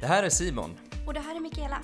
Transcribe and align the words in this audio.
Det 0.00 0.06
här 0.06 0.22
är 0.22 0.28
Simon 0.28 0.70
Och 1.06 1.14
det 1.14 1.20
här 1.20 1.36
är 1.36 1.40
Mikaela. 1.40 1.78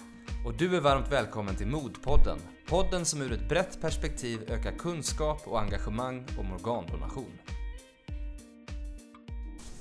och 0.47 0.55
du 0.55 0.77
är 0.77 0.81
varmt 0.81 1.13
välkommen 1.13 1.57
till 1.57 1.67
Modpodden. 1.67 2.39
Podden 2.69 3.05
som 3.05 3.23
ur 3.23 3.33
ett 3.33 3.49
brett 3.49 3.81
perspektiv 3.81 4.41
ökar 4.49 4.73
kunskap 4.73 5.49
och 5.49 5.61
engagemang 5.61 6.27
om 6.39 6.53
organdonation. 6.53 7.39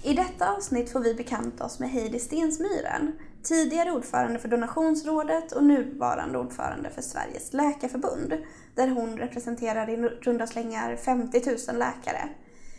I 0.04 0.14
detta 0.14 0.52
avsnitt 0.56 0.92
får 0.92 1.00
vi 1.00 1.14
bekanta 1.14 1.66
oss 1.66 1.80
med 1.80 1.90
Heidi 1.90 2.20
Stensmyren, 2.20 3.20
tidigare 3.44 3.92
ordförande 3.92 4.40
för 4.40 4.50
Donationsrådet 4.50 5.52
och 5.52 5.64
nuvarande 5.64 6.38
ordförande 6.38 6.90
för 6.90 7.02
Sveriges 7.02 7.54
läkarförbund, 7.54 8.34
där 8.76 8.88
hon 8.88 9.18
representerar 9.18 9.90
i 9.90 9.98
runda 9.98 10.48
slängar 10.48 10.96
50 10.96 11.42
000 11.70 11.80
läkare. 11.80 12.30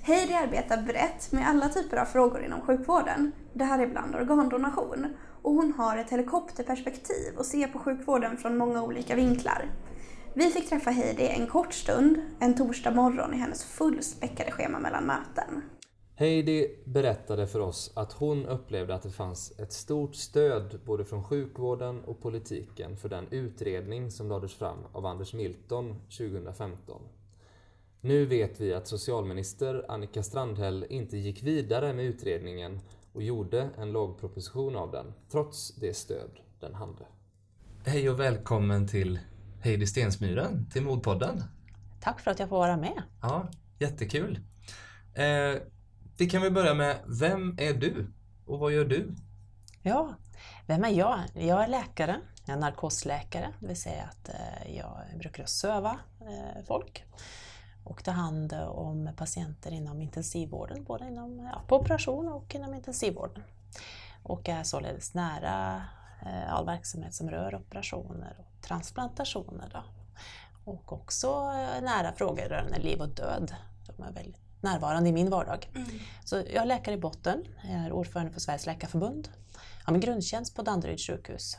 Heidi 0.02 0.34
arbetar 0.34 0.82
brett 0.82 1.32
med 1.32 1.48
alla 1.48 1.68
typer 1.68 1.96
av 1.96 2.05
frågor 2.05 2.45
inom 2.45 2.61
sjukvården, 2.61 3.32
däribland 3.52 4.14
organdonation, 4.14 5.07
och 5.44 5.53
hon 5.53 5.72
har 5.72 5.96
ett 5.96 6.11
helikopterperspektiv 6.11 7.36
och 7.39 7.46
ser 7.46 7.66
på 7.66 7.79
sjukvården 7.79 8.36
från 8.36 8.57
många 8.57 8.82
olika 8.82 9.14
vinklar. 9.14 9.70
Vi 10.34 10.50
fick 10.50 10.68
träffa 10.68 10.90
Heidi 10.90 11.26
en 11.26 11.46
kort 11.46 11.75
stund, 11.75 12.17
en 12.40 12.54
torsdag 12.54 12.90
morgon 12.90 13.34
i 13.34 13.36
hennes 13.36 13.64
fullspäckade 13.64 14.50
schema 14.50 14.79
mellan 14.79 15.04
möten. 15.04 15.62
Heidi 16.17 16.76
berättade 16.84 17.46
för 17.46 17.61
oss 17.61 17.93
att 17.96 18.12
hon 18.12 18.46
upplevde 18.46 18.94
att 18.94 19.03
det 19.03 19.11
fanns 19.11 19.58
ett 19.58 19.72
stort 19.72 20.14
stöd 20.14 20.80
både 20.86 21.04
från 21.04 21.25
sjukvården 21.25 22.04
och 22.04 22.22
politiken 22.22 22.96
för 22.96 23.08
den 23.08 23.29
utredning 23.31 24.11
som 24.11 24.29
lades 24.29 24.54
fram 24.54 24.79
av 24.92 25.06
Anders 25.06 25.34
Milton 25.34 26.00
2015. 26.18 27.03
Nu 28.00 28.26
vet 28.26 28.61
vi 28.61 28.75
att 28.75 28.86
socialminister 28.86 29.84
Annika 29.89 30.22
Strandhäll 30.22 30.86
inte 30.89 31.17
gick 31.17 31.42
vidare 31.42 31.92
med 31.92 32.05
utredningen 32.05 32.81
och 33.14 33.23
gjorde 33.23 33.70
en 33.78 33.92
lagproposition 33.92 34.77
av 34.77 34.91
den, 34.91 35.14
trots 35.31 35.75
det 35.75 35.95
stöd 35.95 36.31
den 36.61 36.75
hade. 36.75 37.06
Hej 37.87 38.11
och 38.11 38.21
välkommen 38.21 38.89
till 38.89 39.19
Heidi 39.61 39.87
Stensmyren, 39.87 40.71
till 40.71 40.83
Modpodden. 40.83 41.43
Tack 42.01 42.21
för 42.21 42.31
att 42.31 42.39
jag 42.39 42.48
får 42.48 42.59
vara 42.59 42.77
med. 42.77 43.03
Ja, 43.23 43.48
jättekul. 43.79 44.39
Eh, 45.15 45.61
vi 46.19 46.31
kan 46.31 46.43
väl 46.43 46.53
börja 46.53 46.75
med, 46.75 46.97
vem 47.21 47.56
är 47.59 47.75
du? 47.75 48.06
Och 48.47 48.59
vad 48.59 48.73
gör 48.73 48.84
du? 48.84 49.15
Ja, 49.83 50.15
vem 50.67 50.84
är 50.84 50.91
jag? 50.91 51.21
Jag 51.34 51.65
är 51.65 51.69
läkare, 51.69 52.21
jag 52.47 52.56
är 52.56 52.61
narkosläkare, 52.61 53.53
det 53.61 53.67
vill 53.67 53.81
säga 53.81 54.03
att 54.03 54.28
eh, 54.28 54.77
jag 54.77 55.19
brukar 55.19 55.45
söva 55.45 55.99
eh, 56.21 56.65
folk 56.67 57.05
och 57.85 58.05
ta 58.05 58.11
hand 58.11 58.53
om 58.69 59.11
patienter 59.17 59.73
inom 59.73 60.01
intensivvården, 60.01 60.85
både 60.85 61.09
inom, 61.09 61.39
ja, 61.39 61.63
på 61.69 61.77
operation 61.77 62.29
och 62.29 62.55
inom 62.55 62.75
intensivvården. 62.75 63.43
Och 64.23 64.49
är 64.49 64.63
således 64.63 65.15
nära 65.15 65.83
eh, 66.27 66.55
all 66.55 66.67
verksamhet 66.67 67.15
som 67.15 67.31
rör 67.31 67.55
operationer 67.55 68.37
och 68.39 68.62
transplantationer. 68.62 69.71
Då. 69.73 69.83
Och 70.65 70.93
också 70.93 71.29
eh, 71.29 71.83
nära 71.83 72.12
frågor 72.12 72.43
rörande 72.43 72.79
liv 72.79 73.01
och 73.01 73.09
död. 73.09 73.55
De 73.87 74.03
är 74.03 74.12
väldigt 74.12 74.41
närvarande 74.61 75.09
i 75.09 75.12
min 75.12 75.31
vardag. 75.31 75.71
Så 76.25 76.37
jag 76.37 76.62
är 76.62 76.65
läkare 76.65 76.95
i 76.95 76.99
botten, 76.99 77.45
jag 77.62 77.73
är 77.73 77.93
ordförande 77.93 78.33
för 78.33 78.41
Sveriges 78.41 78.67
läkarförbund. 78.67 79.29
Jag 79.79 79.87
har 79.87 79.93
min 79.93 80.01
grundtjänst 80.01 80.57
på 80.57 80.62
Danderyds 80.62 81.07
sjukhus. 81.07 81.59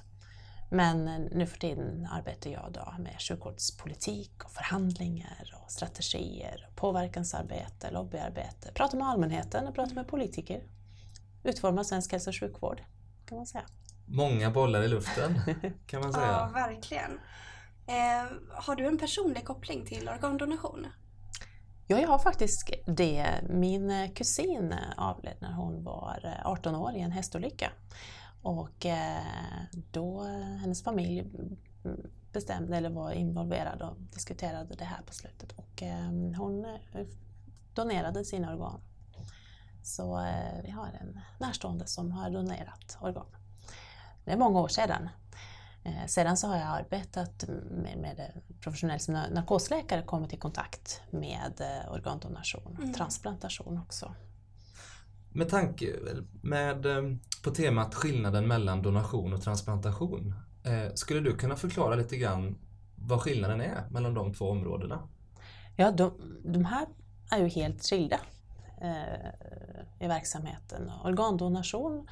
Men 0.69 1.07
eh, 1.07 1.19
nu 1.31 1.45
för 1.47 1.57
tiden 1.57 2.07
arbetar 2.11 2.49
jag 2.49 2.71
då 2.73 2.93
med 2.99 3.21
sjukvårdspolitik 3.21 4.43
och 4.43 4.51
förhandlingar 4.51 5.53
och 5.63 5.71
strategier, 5.71 6.69
påverkansarbete, 6.75 7.91
lobbyarbete, 7.91 8.71
pratar 8.75 8.97
med 8.97 9.07
allmänheten 9.07 9.67
och 9.67 9.75
pratar 9.75 9.95
med 9.95 10.07
politiker. 10.07 10.63
Utformar 11.43 11.83
svensk 11.83 12.11
hälso 12.11 12.29
och 12.29 12.35
sjukvård, 12.39 12.81
kan 13.25 13.37
man 13.37 13.45
säga. 13.47 13.63
Många 14.07 14.51
bollar 14.51 14.81
i 14.83 14.87
luften, 14.87 15.41
kan 15.87 16.01
man 16.01 16.11
Ja, 16.13 16.17
säga. 16.19 16.49
verkligen. 16.53 17.19
Eh, 17.87 18.31
har 18.51 18.75
du 18.75 18.87
en 18.87 18.97
personlig 18.97 19.45
koppling 19.45 19.85
till 19.85 20.09
organdonation? 20.09 20.87
Ja, 21.87 21.99
jag 21.99 22.07
har 22.07 22.19
faktiskt 22.19 22.69
det. 22.87 23.25
Min 23.49 23.91
eh, 23.91 24.11
kusin 24.11 24.75
avled 24.97 25.37
när 25.39 25.51
hon 25.53 25.83
var 25.83 26.19
eh, 26.23 26.47
18 26.47 26.75
år 26.75 26.95
i 26.95 26.99
en 27.01 27.11
hästolycka. 27.11 27.71
Och 28.45 28.85
eh, 28.85 29.23
då 29.91 30.23
hennes 30.61 30.83
familj 30.83 31.25
bestämde, 32.31 32.77
eller 32.77 32.89
var 32.89 33.11
involverad 33.11 33.81
och 33.81 33.97
diskuterade 34.13 34.75
det 34.75 34.85
här 34.85 35.01
på 35.01 35.13
slutet. 35.13 35.51
Och 35.51 35.83
eh, 35.83 36.05
hon 36.37 36.65
eh, 36.65 37.05
donerade 37.73 38.25
sina 38.25 38.53
organ. 38.53 38.81
Så 39.83 40.25
vi 40.63 40.69
har 40.71 40.87
en 40.87 41.19
närstående 41.39 41.87
som 41.87 42.11
har 42.11 42.29
donerat 42.29 42.97
organ. 43.01 43.25
Det 44.25 44.31
är 44.31 44.37
många 44.37 44.59
år 44.59 44.67
sedan. 44.67 45.09
Sedan 46.07 46.37
så 46.37 46.47
har 46.47 46.55
jag 46.55 46.67
arbetat 46.67 47.43
med, 47.71 47.97
med 47.97 48.31
professionellt 48.61 49.01
som 49.01 49.15
nar- 49.15 49.29
narkosläkare 49.33 50.03
kommit 50.03 50.33
i 50.33 50.37
kontakt 50.37 51.01
med 51.11 51.61
organdonation, 51.91 52.77
Mm. 52.81 52.93
transplantation 52.93 53.77
också. 53.77 54.15
Med 55.35 55.49
tanke 55.49 55.95
med, 56.41 56.85
ehm, 56.85 57.19
på 57.43 57.51
temat 57.51 57.95
skillnaden 57.95 58.47
mellan 58.47 58.81
donation 58.81 59.33
och 59.33 59.41
transplantation. 59.41 60.35
Eh, 60.63 60.93
skulle 60.93 61.19
du 61.19 61.37
kunna 61.37 61.55
förklara 61.55 61.95
lite 61.95 62.17
grann 62.17 62.57
vad 62.95 63.21
skillnaden 63.21 63.61
är 63.61 63.89
mellan 63.89 64.13
de 64.13 64.33
två 64.33 64.49
områdena? 64.49 64.99
Ja, 65.75 65.91
de, 65.91 66.11
de 66.43 66.65
här 66.65 66.87
är 67.31 67.37
ju 67.37 67.47
helt 67.47 67.83
skilda 67.83 68.19
eh, 68.81 69.29
i 69.99 70.07
verksamheten. 70.07 70.91
Organdonation 71.03 72.07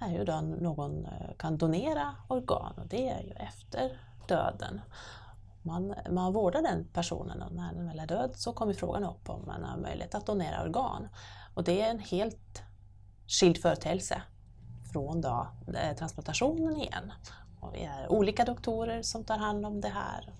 är 0.00 0.12
ju 0.12 0.24
då 0.24 0.40
någon 0.40 1.04
eh, 1.04 1.36
kan 1.38 1.58
donera 1.58 2.14
organ 2.28 2.72
och 2.76 2.86
det 2.86 3.08
är 3.08 3.22
ju 3.22 3.32
efter 3.32 4.00
döden. 4.28 4.80
Man, 5.62 5.94
man 6.10 6.32
vårdar 6.32 6.62
den 6.62 6.88
personen 6.92 7.42
och 7.42 7.52
när 7.52 7.72
den 7.72 7.86
väl 7.88 7.98
är 7.98 8.06
död 8.06 8.30
så 8.34 8.52
kommer 8.52 8.72
frågan 8.72 9.04
upp 9.04 9.30
om 9.30 9.46
man 9.46 9.64
har 9.64 9.76
möjlighet 9.76 10.14
att 10.14 10.26
donera 10.26 10.62
organ. 10.62 11.08
Och 11.60 11.64
det 11.64 11.80
är 11.80 11.90
en 11.90 11.98
helt 11.98 12.62
skild 13.26 13.62
företeelse 13.62 14.22
från 14.92 15.20
då, 15.20 15.48
eh, 15.74 15.96
transplantationen 15.96 16.76
igen. 16.76 17.12
Och 17.60 17.74
vi 17.74 17.82
är 17.84 18.12
olika 18.12 18.44
doktorer 18.44 19.02
som 19.02 19.24
tar 19.24 19.38
hand 19.38 19.66
om 19.66 19.80
det 19.80 19.88
här. 19.88 20.32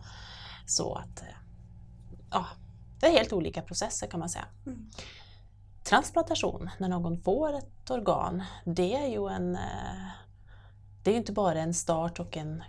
Så 0.67 0.95
att 0.95 1.23
eh, 1.23 1.37
ja, 2.31 2.47
det 3.01 3.07
är 3.07 3.11
helt 3.11 3.33
olika 3.33 3.63
processer 3.63 4.07
kan 4.07 4.21
man 4.21 4.29
säga. 4.29 4.45
Mm. 4.67 4.91
Transplantation, 5.85 6.71
när 6.79 6.89
någon 6.89 7.23
får 7.23 7.53
ett 7.53 7.91
organ, 7.91 8.43
det 8.65 8.97
är 8.97 9.07
ju 9.07 9.29
en 9.29 9.55
eh, 9.57 10.09
det 11.05 11.11
är 11.11 11.17
inte 11.17 11.33
bara 11.33 11.61
en 11.61 11.75
start 11.75 12.21
och 12.21 12.37
en, 12.37 12.63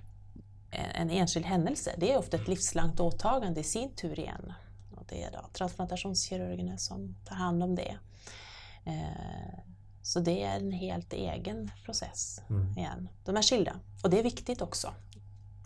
en 0.71 1.09
enskild 1.09 1.45
händelse. 1.45 1.95
Det 1.97 2.13
är 2.13 2.17
ofta 2.17 2.37
ett 2.37 2.47
livslångt 2.47 2.99
åtagande 2.99 3.59
i 3.59 3.63
sin 3.63 3.95
tur 3.95 4.19
igen. 4.19 4.53
Och 4.91 5.05
det 5.09 5.23
är 5.23 5.31
då 5.31 5.45
transplantationskirurgerna 5.53 6.77
som 6.77 7.15
tar 7.25 7.35
hand 7.35 7.63
om 7.63 7.75
det. 7.75 7.97
Eh, 8.85 9.59
Så 10.03 10.19
det 10.19 10.43
är 10.43 10.55
en 10.59 10.71
helt 10.71 11.13
egen 11.13 11.71
process 11.85 12.41
Mm. 12.49 12.77
igen. 12.77 13.09
De 13.25 13.37
är 13.37 13.41
skilda. 13.41 13.79
Och 14.03 14.09
det 14.09 14.19
är 14.19 14.23
viktigt 14.23 14.61
också. 14.61 14.93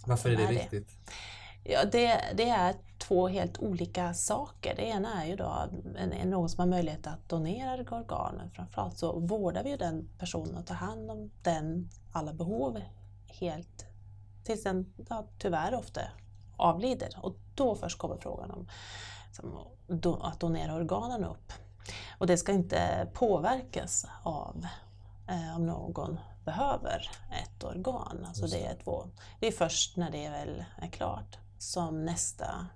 Varför 0.05 0.29
är 0.29 0.37
det 0.37 0.43
Är 0.43 0.47
det? 0.47 0.53
viktigt? 0.53 0.89
Ja, 1.63 1.85
det, 1.85 2.21
det 2.35 2.49
är 2.49 2.75
två 2.97 3.27
helt 3.27 3.57
olika 3.59 4.13
saker. 4.13 4.75
Det 4.75 4.81
ena 4.85 5.23
är 5.23 5.27
ju 5.27 5.35
då 5.35 5.69
en, 5.97 6.29
någon 6.29 6.49
som 6.49 6.59
har 6.59 6.67
möjlighet 6.67 7.07
att 7.07 7.29
donera 7.29 7.73
organ. 7.97 8.35
Men 8.37 8.51
Framförallt 8.51 8.97
så 8.97 9.19
vårdar 9.19 9.63
vi 9.63 9.69
ju 9.69 9.77
den 9.77 10.09
personen 10.19 10.55
och 10.57 10.65
tar 10.65 10.75
hand 10.75 11.11
om 11.11 11.31
den, 11.43 11.89
alla 12.11 12.33
behov 12.33 12.81
helt 13.27 13.85
tills 14.43 14.63
den 14.63 14.93
ja, 15.09 15.25
tyvärr 15.39 15.75
ofta 15.75 16.01
avlider. 16.57 17.09
Och 17.21 17.35
då 17.55 17.75
först 17.75 17.97
kommer 17.97 18.17
frågan 18.17 18.51
om 18.51 18.67
som, 19.31 19.57
do, 19.87 20.19
att 20.23 20.39
donera 20.39 20.75
organen 20.75 21.23
upp. 21.25 21.53
Och 22.18 22.28
det 22.28 22.38
ska 22.38 22.51
inte 22.51 23.07
påverkas 23.13 24.06
av 24.23 24.68
eh, 25.28 25.56
om 25.56 25.66
någon 25.66 26.19
behöver 26.45 27.09
ett 27.44 27.63
organ. 27.63 28.25
Alltså 28.27 28.48
det, 28.48 28.65
är 28.65 28.75
två, 28.83 29.07
det 29.39 29.48
är 29.48 29.51
först 29.51 29.98
när 29.98 30.12
det 30.12 30.30
väl 30.30 30.65
är 30.81 30.88
klart 30.88 31.38
som 31.57 32.06
nästa 32.06 32.68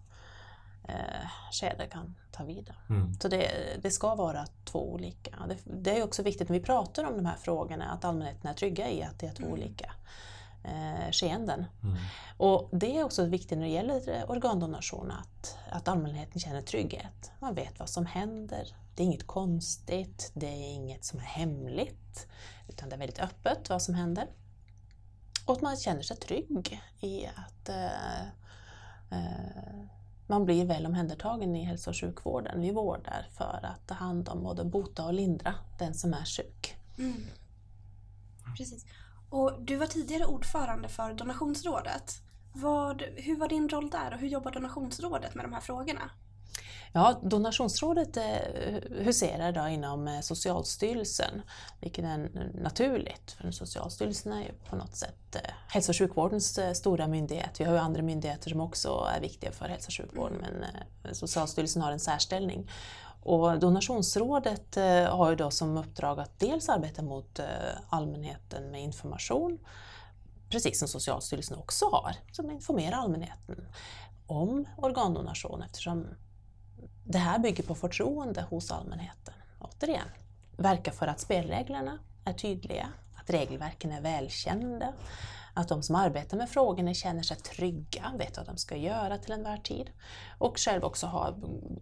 eh, 0.87 1.29
skede 1.51 1.87
kan 1.87 2.15
ta 2.31 2.43
vid. 2.43 2.73
Mm. 2.89 3.13
Så 3.13 3.27
det, 3.27 3.51
det 3.81 3.91
ska 3.91 4.15
vara 4.15 4.45
två 4.65 4.91
olika. 4.93 5.35
Det, 5.47 5.57
det 5.63 5.99
är 5.99 6.03
också 6.03 6.23
viktigt 6.23 6.49
när 6.49 6.59
vi 6.59 6.65
pratar 6.65 7.03
om 7.03 7.15
de 7.17 7.25
här 7.25 7.37
frågorna 7.37 7.85
att 7.85 8.05
allmänheten 8.05 8.49
är 8.49 8.53
trygga 8.53 8.89
i 8.89 9.03
att 9.03 9.19
det 9.19 9.27
är 9.27 9.33
två 9.33 9.43
Mm. 9.43 9.53
olika 9.53 9.91
eh, 10.63 11.11
skeenden. 11.11 11.65
Mm. 11.83 11.97
Och 12.37 12.69
det 12.71 12.97
är 12.97 13.03
också 13.03 13.25
viktigt 13.25 13.57
när 13.57 13.65
det 13.65 13.71
gäller 13.71 14.25
organdonation 14.31 15.11
att, 15.11 15.57
att 15.69 15.87
allmänheten 15.87 16.39
känner 16.39 16.61
trygghet. 16.61 17.31
Man 17.39 17.55
vet 17.55 17.79
vad 17.79 17.89
som 17.89 18.05
händer. 18.05 18.75
Det 18.95 19.03
är 19.03 19.05
inget 19.05 19.27
konstigt, 19.27 20.31
det 20.33 20.47
är 20.47 20.73
inget 20.73 21.05
som 21.05 21.19
är 21.19 21.23
hemligt. 21.23 22.27
Utan 22.67 22.89
det 22.89 22.95
är 22.95 22.99
väldigt 22.99 23.19
öppet 23.19 23.69
vad 23.69 23.81
som 23.81 23.95
händer. 23.95 24.27
Och 25.45 25.53
att 25.55 25.61
man 25.61 25.77
känner 25.77 26.01
sig 26.01 26.17
trygg 26.17 26.81
i 26.99 27.25
att 27.25 27.69
eh, 27.69 28.21
eh, 29.11 29.85
man 30.27 30.45
blir 30.45 30.65
väl 30.65 30.85
omhändertagen 30.85 31.55
i 31.55 31.63
hälso 31.63 31.89
och 31.89 31.95
sjukvården. 31.95 32.61
Vi 32.61 32.71
vårdar 32.71 33.27
för 33.31 33.59
att 33.63 33.87
ta 33.87 33.93
hand 33.93 34.29
om 34.29 34.43
både 34.43 34.65
bota 34.65 35.05
och 35.05 35.13
lindra 35.13 35.55
den 35.79 35.93
som 35.93 36.13
är 36.13 36.25
sjuk. 36.25 36.75
Mm. 36.97 37.23
Precis. 38.57 38.85
Och 39.29 39.61
du 39.61 39.75
var 39.75 39.87
tidigare 39.87 40.25
ordförande 40.25 40.89
för 40.89 41.13
Donationsrådet. 41.13 42.21
Vad, 42.53 43.01
hur 43.01 43.39
var 43.39 43.47
din 43.47 43.69
roll 43.69 43.89
där 43.89 44.13
och 44.13 44.19
hur 44.19 44.27
jobbar 44.27 44.51
Donationsrådet 44.51 45.35
med 45.35 45.45
de 45.45 45.53
här 45.53 45.61
frågorna? 45.61 46.11
Ja, 46.93 47.19
Donationsrådet 47.23 48.17
eh, 48.17 48.23
huserar 48.91 49.51
då 49.51 49.67
inom 49.67 50.07
eh, 50.07 50.19
Socialstyrelsen, 50.19 51.41
vilket 51.81 52.05
är 52.05 52.29
naturligt, 52.61 53.31
för 53.31 53.51
Socialstyrelsen 53.51 54.33
är 54.33 54.41
ju 54.41 54.51
på 54.69 54.75
något 54.75 54.95
sätt 54.95 55.35
eh, 55.35 55.51
hälso 55.67 55.91
och 55.91 55.95
sjukvårdens 55.95 56.59
stora 56.73 57.07
myndighet. 57.07 57.59
Vi 57.59 57.63
har 57.63 57.73
ju 57.73 57.79
andra 57.79 58.01
myndigheter 58.01 58.49
som 58.49 58.61
också 58.61 59.07
är 59.15 59.21
viktiga 59.21 59.51
för 59.51 59.65
hälso 59.65 59.87
och 59.87 59.93
sjukvården, 59.93 60.37
men 60.37 61.15
Socialstyrelsen 61.15 61.81
har 61.81 61.91
en 61.91 61.99
särställning. 61.99 62.69
Och 63.21 63.59
Donationsrådet 63.59 64.77
eh, 64.77 65.17
har 65.17 65.29
ju 65.29 65.35
då 65.35 65.51
som 65.51 65.77
uppdrag 65.77 66.19
att 66.19 66.39
dels 66.39 66.69
arbeta 66.69 67.01
mot 67.01 67.39
eh, 67.39 67.45
allmänheten 67.89 68.71
med 68.71 68.81
information, 68.83 69.59
precis 70.49 70.79
som 70.79 70.87
Socialstyrelsen 70.87 71.57
också 71.57 71.85
har, 71.85 72.15
som 72.31 72.51
informerar 72.51 72.97
allmänheten 72.97 73.67
om 74.27 74.65
organdonation 74.77 75.61
eftersom 75.61 76.07
det 77.03 77.17
här 77.17 77.39
bygger 77.39 77.63
på 77.63 77.75
förtroende 77.75 78.45
hos 78.49 78.71
allmänheten. 78.71 79.33
Återigen, 79.59 80.07
verka 80.57 80.91
för 80.91 81.07
att 81.07 81.19
spelreglerna 81.19 81.99
är 82.25 82.33
tydliga, 82.33 82.87
att 83.15 83.29
regelverken 83.29 83.91
är 83.91 84.01
välkända, 84.01 84.93
att 85.53 85.67
de 85.67 85.83
som 85.83 85.95
arbetar 85.95 86.37
med 86.37 86.49
frågorna 86.49 86.93
känner 86.93 87.23
sig 87.23 87.37
trygga, 87.37 88.13
vet 88.17 88.37
vad 88.37 88.45
de 88.45 88.57
ska 88.57 88.75
göra 88.75 89.17
till 89.17 89.31
enhver 89.31 89.57
tid 89.57 89.89
och 90.37 90.57
själv 90.57 90.83
också 90.83 91.07
ha 91.07 91.33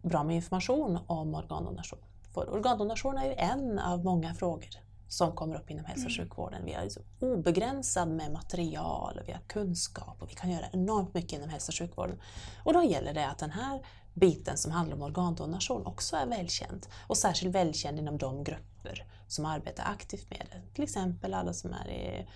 bra 0.04 0.24
med 0.24 0.36
information 0.36 1.00
om 1.08 1.36
organdonation. 1.36 2.00
För 2.34 2.54
organdonation 2.54 3.18
är 3.18 3.26
ju 3.26 3.34
en 3.34 3.80
av 3.80 4.04
många 4.04 4.34
frågor 4.34 4.70
som 5.08 5.32
kommer 5.32 5.56
upp 5.56 5.72
inom 5.72 5.86
hälso 5.86 6.06
och 6.06 6.12
mm. 6.12 6.26
sjukvården. 6.26 6.66
Vi 6.66 6.74
har 6.74 6.84
liksom 6.84 7.04
obegränsat 7.20 8.08
med 8.08 8.32
material, 8.32 9.20
och 9.20 9.28
vi 9.28 9.32
har 9.32 9.42
kunskap 9.48 10.22
och 10.22 10.30
vi 10.30 10.34
kan 10.34 10.52
göra 10.52 10.66
enormt 10.72 11.14
mycket 11.14 11.34
inom 11.34 11.50
hälso 11.50 11.72
och 11.72 11.76
sjukvården. 11.76 12.20
Och 12.64 12.74
då 12.74 12.84
gäller 12.84 13.14
det 13.14 13.28
att 13.28 13.38
den 13.38 13.52
här 13.52 13.86
biten 14.14 14.58
som 14.58 14.72
handlar 14.72 14.96
om 14.96 15.02
organdonation 15.02 15.86
också 15.86 16.16
är 16.16 16.26
välkänd 16.26 16.88
och 17.08 17.18
särskilt 17.18 17.56
välkänd 17.56 18.00
inom 18.00 18.18
de 18.18 18.44
grupper 18.44 19.06
som 19.28 19.46
arbetar 19.46 19.84
aktivt 19.84 20.30
med 20.30 20.48
det. 20.52 20.74
Till 20.74 20.84
exempel 20.84 21.34
alla 21.34 21.54
som 21.54 21.74
är 21.74 21.90
i, 21.90 22.28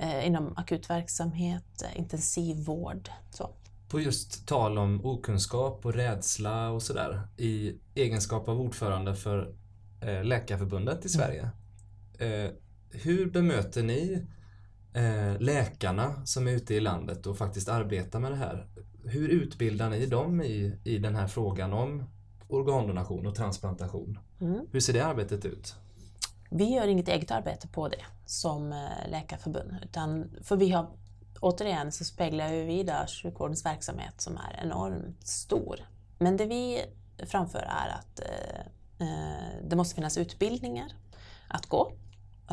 eh, 0.00 0.26
inom 0.26 0.56
akutverksamhet, 0.56 1.82
eh, 1.82 1.98
intensivvård. 1.98 3.10
Så. 3.30 3.50
På 3.88 4.00
just 4.00 4.46
tal 4.46 4.78
om 4.78 5.04
okunskap 5.04 5.86
och 5.86 5.94
rädsla 5.94 6.70
och 6.70 6.82
sådär. 6.82 7.22
I 7.36 7.74
egenskap 7.94 8.48
av 8.48 8.60
ordförande 8.60 9.14
för 9.14 9.54
eh, 10.00 10.24
Läkarförbundet 10.24 11.04
i 11.04 11.08
mm. 11.08 11.08
Sverige. 11.08 11.50
Mm. 12.20 12.54
hur 12.90 13.30
bemöter 13.30 13.82
ni 13.82 14.26
läkarna 15.38 16.26
som 16.26 16.48
är 16.48 16.52
ute 16.52 16.74
i 16.74 16.80
landet 16.80 17.26
och 17.26 17.38
faktiskt 17.38 17.68
arbetar 17.68 18.20
med 18.20 18.32
det 18.32 18.36
här? 18.36 18.66
hur 19.08 19.28
utbildar 19.28 19.90
ni 19.90 20.06
dem 20.06 20.42
i, 20.42 20.78
i 20.84 20.98
den 20.98 21.14
här 21.14 21.26
frågan 21.26 21.72
om 21.72 22.04
organdonation 22.48 23.26
och 23.26 23.34
transplantation? 23.34 24.18
Mm. 24.40 24.66
Hur 24.72 24.80
ser 24.80 24.92
det 24.92 25.00
arbetet 25.00 25.44
ut? 25.44 25.76
Vi 26.50 26.64
gör 26.64 26.88
inget 26.88 27.08
eget 27.08 27.30
arbete 27.30 27.68
på 27.68 27.88
det 27.88 28.04
som 28.26 28.72
eh, 28.72 29.10
läkarförbund. 29.10 29.76
Utan, 29.82 30.30
för 30.42 30.56
vi 30.56 30.70
har, 30.70 30.90
återigen 31.40 31.92
så 31.92 32.04
speglar 32.04 32.48
vi 32.50 32.82
där 32.82 33.06
sjukvårdens 33.06 33.64
verksamhet 33.64 34.20
som 34.20 34.36
är 34.36 34.60
enormt 34.62 35.26
stor. 35.26 35.80
Men 36.18 36.36
det 36.36 36.46
vi 36.46 36.84
framför 37.26 37.58
är 37.58 37.88
att 37.88 38.20
eh, 38.20 38.60
eh 39.08 39.68
det 39.68 39.76
måste 39.76 39.94
finnas 39.94 40.18
utbildningar 40.18 40.92
att 41.48 41.66
gå 41.66 41.92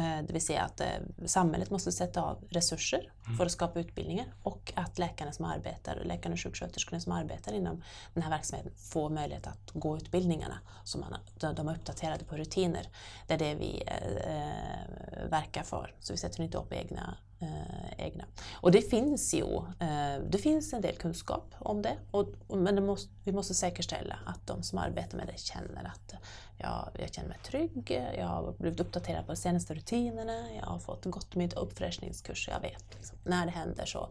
det 0.01 0.33
vill 0.33 0.45
säga 0.45 0.61
att 0.61 0.81
eh, 0.81 0.87
samhället 1.25 1.69
måste 1.69 1.91
sätta 1.91 2.21
av 2.21 2.43
resurser 2.49 3.11
mm. 3.25 3.37
för 3.37 3.45
att 3.45 3.51
skapa 3.51 3.79
utbildningar 3.79 4.25
och 4.43 4.73
att 4.75 4.99
läkarna 4.99 5.31
som 5.31 5.45
arbetar, 5.45 6.01
läkarna 6.05 6.33
och 6.33 6.39
sjuksköterskorna 6.39 6.99
som 6.99 7.11
arbetar 7.11 7.53
inom 7.53 7.83
den 8.13 8.23
här 8.23 8.29
verksamheten 8.29 8.71
får 8.75 9.09
möjlighet 9.09 9.47
att 9.47 9.71
gå 9.73 9.97
utbildningarna 9.97 10.59
så 10.83 10.97
man, 10.97 11.15
de 11.55 11.67
är 11.67 11.75
uppdaterade 11.75 12.25
på 12.25 12.37
rutiner. 12.37 12.87
Det 13.27 13.33
är 13.33 13.37
det 13.37 13.55
vi 13.55 13.83
eh, 13.87 15.29
verkar 15.29 15.63
för. 15.63 15.95
Så 15.99 16.13
vi 16.13 16.17
sätter 16.17 16.43
inte 16.43 16.57
upp 16.57 16.73
egna 16.73 17.17
eh, 17.39 18.05
egna. 18.05 18.25
Och 18.53 18.71
det 18.71 18.81
finns 18.81 19.33
ju 19.33 19.57
eh, 19.79 20.23
det 20.29 20.37
finns 20.37 20.73
en 20.73 20.81
del 20.81 20.95
kunskap 20.95 21.55
om 21.59 21.81
det, 21.81 21.97
och, 22.11 22.27
men 22.57 22.85
måste, 22.85 23.13
vi 23.23 23.31
måste 23.31 23.53
säkerställa 23.53 24.19
att 24.25 24.47
de 24.47 24.63
som 24.63 24.77
arbetar 24.77 25.17
med 25.17 25.27
det 25.27 25.39
känner 25.39 25.83
att 25.83 26.13
jag, 26.57 26.89
jag 26.99 27.13
känner 27.13 27.29
mig 27.29 27.37
trygg, 27.43 27.91
jag 28.17 28.27
har 28.27 28.55
blivit 28.59 28.79
uppdaterad 28.79 29.25
på 29.25 29.31
de 29.31 29.37
senaste 29.37 29.73
rutinerna, 29.73 30.51
jag 30.55 30.65
har 30.65 30.79
fått 30.79 31.05
gått 31.05 31.35
mitt 31.35 31.53
uppfräschningskurs, 31.53 32.47
jag 32.51 32.59
vet 32.59 32.95
liksom, 32.95 33.17
när 33.23 33.45
det 33.45 33.51
händer 33.51 33.85
så 33.85 34.09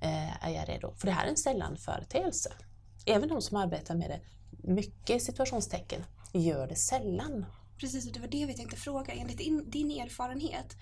eh, 0.00 0.46
är 0.46 0.50
jag 0.50 0.68
redo. 0.68 0.94
För 0.96 1.06
det 1.06 1.12
här 1.12 1.24
är 1.24 1.30
en 1.30 1.36
sällan 1.36 1.76
företeelse. 1.76 2.52
Även 3.06 3.28
de 3.28 3.42
som 3.42 3.56
arbetar 3.56 3.94
med 3.94 4.10
det, 4.10 4.20
mycket 4.50 5.22
situationstecken, 5.22 6.04
gör 6.32 6.66
det 6.66 6.76
sällan. 6.76 7.46
Precis, 7.78 8.06
och 8.06 8.12
det 8.12 8.20
var 8.20 8.28
det 8.28 8.46
vi 8.46 8.54
tänkte 8.54 8.76
fråga. 8.76 9.12
Enligt 9.12 9.38
din, 9.38 9.70
din 9.70 9.90
erfarenhet, 9.90 10.76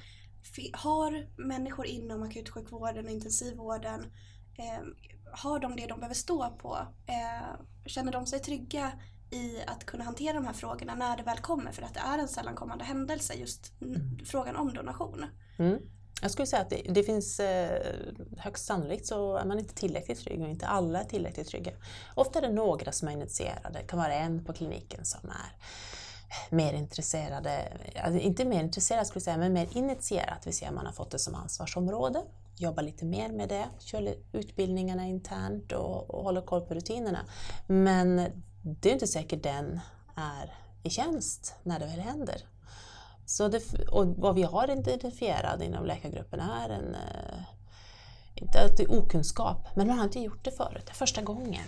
har 0.72 1.26
människor 1.36 1.86
inom 1.86 2.22
akutsjukvården 2.22 3.04
och 3.04 3.10
intensivvården 3.10 4.00
eh, 4.58 4.82
har 5.32 5.58
de 5.58 5.76
det 5.76 5.86
de 5.86 6.00
behöver 6.00 6.14
stå 6.14 6.50
på? 6.50 6.78
Eh, 7.06 7.60
känner 7.86 8.12
de 8.12 8.26
sig 8.26 8.38
trygga 8.38 8.92
i 9.30 9.62
att 9.66 9.86
kunna 9.86 10.04
hantera 10.04 10.32
de 10.32 10.46
här 10.46 10.52
frågorna 10.52 10.94
när 10.94 11.16
det 11.16 11.22
väl 11.22 11.38
kommer? 11.38 11.72
För 11.72 11.82
att 11.82 11.94
det 11.94 12.00
är 12.00 12.18
en 12.18 12.28
sällan 12.28 12.54
kommande 12.54 12.84
händelse, 12.84 13.34
just 13.34 13.72
mm. 13.80 14.18
frågan 14.24 14.56
om 14.56 14.74
donation. 14.74 15.24
Mm. 15.58 15.78
Jag 16.22 16.30
skulle 16.30 16.46
säga 16.46 16.62
att 16.62 16.70
det, 16.70 16.82
det, 16.88 17.02
finns 17.02 17.40
eh, 17.40 17.94
högst 18.38 18.64
sannolikt 18.64 19.06
så 19.06 19.36
är 19.36 19.44
man 19.44 19.58
inte 19.58 19.74
tillräckligt 19.74 20.18
trygg 20.18 20.42
och 20.42 20.48
inte 20.48 20.66
alla 20.66 21.00
är 21.00 21.04
tillräckligt 21.04 21.48
trygga. 21.48 21.72
Ofta 22.14 22.38
är 22.38 22.42
det 22.42 22.52
några 22.52 22.92
som 22.92 23.08
är 23.08 23.12
initierade, 23.12 23.78
det 23.78 23.86
kan 23.86 23.98
vara 23.98 24.14
en 24.14 24.44
på 24.44 24.52
kliniken 24.52 25.04
som 25.04 25.30
är 25.30 25.64
mer 26.50 26.72
intresserade, 26.72 27.72
alltså 28.02 28.20
inte 28.20 28.44
mer 28.44 28.62
intresserade 28.62 29.04
skulle 29.04 29.18
jag 29.18 29.24
säga, 29.24 29.36
men 29.36 29.52
mer 29.52 29.68
initierat, 29.72 30.46
vill 30.46 30.56
säga 30.56 30.72
man 30.72 30.86
har 30.86 30.92
fått 30.92 31.10
det 31.10 31.18
som 31.18 31.34
ansvarsområde, 31.34 32.22
jobbar 32.56 32.82
lite 32.82 33.04
mer 33.04 33.28
med 33.28 33.48
det, 33.48 33.66
kör 33.78 34.14
utbildningarna 34.32 35.06
internt 35.06 35.72
och, 35.72 36.10
och 36.10 36.24
håller 36.24 36.40
koll 36.40 36.60
på 36.60 36.74
rutinerna. 36.74 37.18
Men 37.66 38.16
det 38.62 38.88
är 38.88 38.92
inte 38.92 39.06
säkert 39.06 39.42
den 39.42 39.80
är 40.14 40.54
i 40.82 40.90
tjänst 40.90 41.54
när 41.62 41.78
det 41.78 41.86
väl 41.86 42.00
händer. 42.00 42.42
Så 43.26 43.48
det, 43.48 43.62
och 43.90 44.06
vad 44.06 44.34
vi 44.34 44.42
har 44.42 44.70
identifierat 44.70 45.62
inom 45.62 45.86
läkargruppen 45.86 46.40
är 46.40 46.68
en, 46.68 46.94
eh, 46.94 47.42
inte 48.34 48.60
alltid 48.60 48.90
okunskap, 48.90 49.76
men 49.76 49.86
man 49.86 49.98
har 49.98 50.04
inte 50.04 50.20
gjort 50.20 50.44
det 50.44 50.50
förut, 50.50 50.82
det 50.86 50.92
är 50.92 50.94
första 50.94 51.22
gången. 51.22 51.64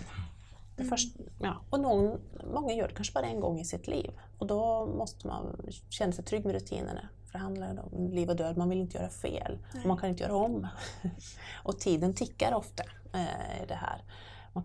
Det 0.75 0.83
först, 0.83 1.15
ja. 1.39 1.61
Och 1.69 1.79
någon, 1.79 2.19
många 2.53 2.73
gör 2.73 2.87
det 2.87 2.93
kanske 2.93 3.13
bara 3.13 3.25
en 3.25 3.39
gång 3.39 3.59
i 3.59 3.65
sitt 3.65 3.87
liv 3.87 4.11
och 4.37 4.47
då 4.47 4.85
måste 4.85 5.27
man 5.27 5.71
känna 5.89 6.11
sig 6.11 6.25
trygg 6.25 6.45
med 6.45 6.55
rutinerna. 6.55 7.09
För 7.25 7.33
det 7.33 7.43
handlar 7.43 7.85
om 7.85 8.09
liv 8.09 8.29
och 8.29 8.35
död, 8.35 8.57
man 8.57 8.69
vill 8.69 8.79
inte 8.79 8.97
göra 8.97 9.09
fel 9.09 9.59
och 9.81 9.85
man 9.85 9.97
kan 9.97 10.09
inte 10.09 10.23
göra 10.23 10.35
om. 10.35 10.67
och 11.63 11.79
tiden 11.79 12.13
tickar 12.13 12.53
ofta 12.53 12.83
eh, 13.13 13.67
det 13.67 13.75
här. 13.75 14.03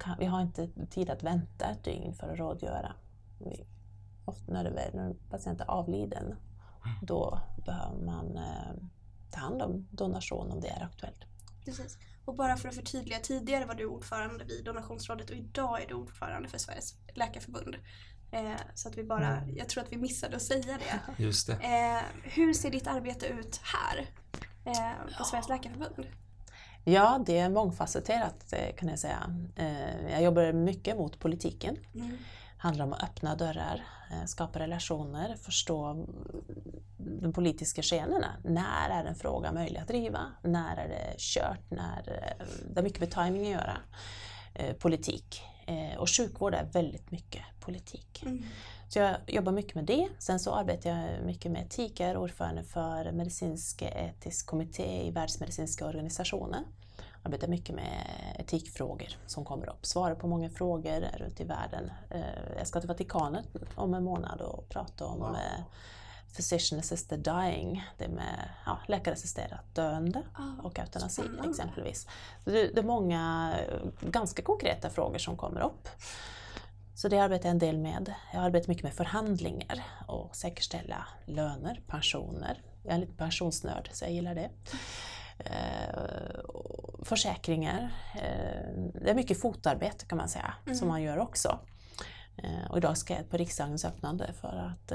Kan, 0.01 0.19
vi 0.19 0.25
har 0.25 0.41
inte 0.41 0.69
tid 0.91 1.11
att 1.11 1.23
vänta 1.23 1.67
ett 1.67 1.85
dygn 1.85 2.15
för 2.15 2.29
att 2.29 2.39
rådgöra. 2.39 2.93
Vi, 3.39 3.67
ofta 4.25 4.53
när, 4.53 4.65
det 4.65 4.91
när 4.95 5.05
en 5.05 5.17
patient 5.31 5.61
är 5.61 5.71
avliden, 5.71 6.35
då 7.03 7.39
behöver 7.67 8.05
man 8.05 8.37
eh, 8.37 8.75
ta 9.31 9.41
hand 9.41 9.63
om 9.63 9.89
donation 9.91 10.51
om 10.53 10.61
det 10.61 10.69
är 10.69 10.83
aktuellt. 10.83 11.28
Precis. 11.69 11.99
Och 12.25 12.35
bara 12.35 12.57
för 12.57 12.69
att 12.69 12.75
förtydliga, 12.75 13.19
tidigare 13.19 13.65
var 13.65 13.75
du 13.75 13.87
ordförande 13.87 14.45
vid 14.45 14.65
Donationsrådet 14.65 15.31
och 15.31 15.37
idag 15.37 15.83
är 15.83 15.87
du 15.89 15.95
ordförande 15.95 16.49
för 16.49 16.59
Sveriges 16.59 16.95
läkarförbund. 17.15 17.77
Eh, 18.33 18.53
så 18.75 18.89
att 18.89 18.99
vi 18.99 19.05
bara, 19.05 19.37
mm. 19.37 19.57
jag 19.57 19.69
tror 19.69 19.85
att 19.85 19.93
vi 19.93 19.97
missade 19.97 20.37
att 20.37 20.43
säga 20.43 20.79
det. 20.79 21.23
Just 21.23 21.47
det. 21.47 21.53
Eh, 21.53 22.03
hur 22.23 22.55
ser 22.55 22.71
ditt 22.71 22.87
arbete 22.87 23.27
ut 23.27 23.61
här 23.63 24.07
eh, 24.65 25.19
på. 25.19 25.25
Sveriges 25.25 25.49
läkarförbund? 25.49 26.07
Ja, 26.85 27.23
det 27.27 27.39
är 27.39 27.51
mångfacetterat 27.51 28.53
eh, 28.53 28.75
kan 28.77 28.89
jag 28.89 28.99
säga. 28.99 29.35
Eh, 29.57 30.11
jag 30.13 30.23
jobbar 30.23 30.53
mycket 30.53 30.97
mot 30.97 31.19
politiken. 31.19 31.77
Mm 31.95 32.19
handlar 32.59 32.85
om 32.85 32.93
att 32.93 33.03
öppna 33.03 33.35
dörrar, 33.35 33.85
eh, 34.11 34.25
skapa 34.27 34.59
relationer, 34.59 35.37
förstå 35.37 36.07
de 36.97 37.33
politiska 37.33 37.83
skeendena. 37.83 38.37
När 38.45 38.91
är 38.91 39.05
en 39.05 39.15
fråga 39.15 39.53
möjlig 39.53 39.81
att 39.81 39.89
driva? 39.89 40.21
När 40.43 40.77
är 40.77 40.89
det 40.89 41.15
kört? 41.19 41.71
När, 41.71 41.99
eh, 42.39 42.47
det 42.71 42.81
har 42.81 42.83
mycket 42.83 43.01
med 43.01 43.11
timing 43.11 43.43
att 43.43 43.53
göra. 43.53 43.77
Eh, 44.55 44.77
politik. 44.77 45.43
Och 45.99 46.11
sjukvård 46.11 46.55
är 46.55 46.65
väldigt 46.65 47.11
mycket 47.11 47.43
politik. 47.61 48.23
Mm. 48.23 48.43
Så 48.89 48.99
jag 48.99 49.17
jobbar 49.27 49.53
mycket 49.53 49.75
med 49.75 49.85
det. 49.85 50.09
Sen 50.19 50.41
så 50.41 50.55
arbetar 50.55 50.91
jag 50.91 51.25
mycket 51.25 51.53
med 51.53 51.63
etik, 51.63 52.01
jag 52.01 52.09
är 52.11 52.17
ordförande 52.17 52.63
för 52.63 53.13
medicinsk 53.13 53.83
etisk 53.83 54.47
kommitté 54.47 55.07
i 55.07 55.11
Världsmedicinska 55.11 55.87
organisationen 55.87 56.65
arbetar 57.23 57.49
mycket 57.49 57.75
med 57.75 58.07
etikfrågor 58.39 59.09
som 59.27 59.45
kommer 59.45 59.71
upp. 59.71 59.87
Svarar 59.87 60.15
på 60.15 60.27
många 60.27 60.51
frågor 60.51 61.19
runt 61.19 61.41
i 61.41 61.45
världen. 61.45 61.91
Eh, 62.11 62.21
jag 62.59 62.67
ska 62.67 62.81
till 62.81 62.89
Vatikanet 62.89 63.47
om 63.75 63.95
en 63.95 64.05
månad 64.05 64.41
och 64.41 64.69
prata 64.69 65.07
om 65.07 65.19
wow. 65.19 65.37
physician 66.37 66.79
assisted 66.79 67.19
dying, 67.19 67.85
det 67.99 68.09
med 68.09 68.49
ja, 68.67 68.79
läkarassisterat 68.89 69.75
döende 69.75 70.23
Ah, 70.35 70.63
och 70.63 70.79
eutanasi 70.79 71.23
exempelvis. 71.49 72.07
Så 72.45 72.51
Det, 72.51 72.67
det 72.75 72.81
är 72.81 72.85
många 72.85 73.55
eh, 73.61 74.09
ganska 74.11 74.43
konkreta 74.43 74.91
frågor 74.91 75.19
som 75.19 75.37
kommer 75.37 75.61
upp. 75.61 75.89
Så 76.95 77.09
det 77.09 77.19
arbetar 77.19 77.49
jag 77.49 77.53
en 77.53 77.59
del 77.59 77.79
med. 77.79 78.15
Jag 78.33 78.43
arbetar 78.45 78.69
mycket 78.69 78.85
med 78.85 78.95
förhandlingar 78.95 79.85
och 80.07 80.37
säkerställa 80.37 81.07
löner, 81.27 81.83
pensioner. 81.87 82.63
Jag 82.85 82.95
är 82.95 82.99
lite 82.99 83.13
pensionsnörd 83.13 83.89
så 83.93 84.05
jag 84.05 84.13
gillar 84.13 84.35
det. 84.35 84.51
Eh, 85.39 86.41
försäkringar. 87.03 87.95
Eh, 88.15 88.91
det 88.95 89.11
är 89.11 89.15
mycket 89.15 89.41
fotarbete 89.41 90.05
kan 90.05 90.19
man 90.19 90.29
säga 90.29 90.55
som 90.75 90.89
man 90.89 91.03
gör 91.03 91.19
också. 91.19 91.59
Eh, 92.37 92.71
och 92.71 92.79
idag 92.79 92.99
ska 92.99 93.15
jag 93.15 93.31
på 93.31 93.37
riksdagens 93.37 93.85
öppnande 93.85 94.33
för 94.41 94.73
att 94.73 94.93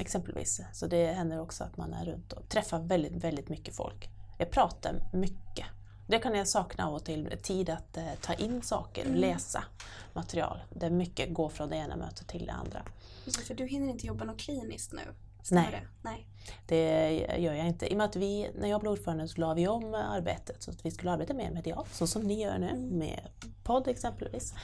exempelvis, 0.00 0.60
så 0.72 0.86
det 0.86 1.12
händer 1.12 1.40
också 1.40 1.64
att 1.64 1.76
man 1.76 1.94
är 1.94 2.04
runt 2.04 2.32
och 2.32 2.48
träffar 2.48 2.78
väldigt, 2.78 3.24
väldigt 3.24 3.48
mycket 3.48 3.76
folk. 3.76 4.08
Jag 4.38 4.50
pratar 4.50 5.10
mycket. 5.12 5.66
Det 6.06 6.18
kan 6.18 6.34
jag 6.34 6.48
sakna 6.48 6.86
av 6.86 6.94
och 6.94 7.04
till, 7.04 7.32
tid 7.42 7.70
att 7.70 7.98
ta 8.20 8.34
in 8.34 8.62
saker, 8.62 9.04
läsa 9.04 9.64
material. 10.12 10.58
Det 10.70 10.86
är 10.86 10.90
mycket 10.90 11.34
gå 11.34 11.48
från 11.48 11.70
det 11.70 11.76
ena 11.76 11.96
mötet 11.96 12.28
till 12.28 12.46
det 12.46 12.52
andra. 12.52 12.82
För 13.46 13.54
du 13.54 13.66
hinner 13.66 13.88
inte 13.88 14.06
jobba 14.06 14.24
något 14.24 14.40
kliniskt 14.40 14.92
nu? 14.92 15.14
Stämmer 15.46 15.62
Nej. 15.62 15.80
Det? 15.80 16.08
Nej. 16.08 16.26
Det 16.66 17.38
gör 17.38 17.54
jag 17.54 17.66
inte. 17.66 17.86
I 17.86 17.92
och 17.92 17.96
med 17.96 18.06
att 18.06 18.16
vi, 18.16 18.50
när 18.54 18.68
jag 18.68 18.80
blev 18.80 18.92
ordförande 18.92 19.28
så 19.28 19.40
la 19.40 19.54
vi 19.54 19.68
om 19.68 19.94
arbetet 19.94 20.62
så 20.62 20.70
att 20.70 20.86
vi 20.86 20.90
skulle 20.90 21.10
arbeta 21.10 21.34
mer 21.34 21.50
medialt, 21.50 21.94
så 21.94 22.06
som 22.06 22.22
ni 22.22 22.42
gör 22.42 22.58
nu 22.58 22.76
med 22.76 23.20
podd 23.62 23.88
exempelvis. 23.88 24.54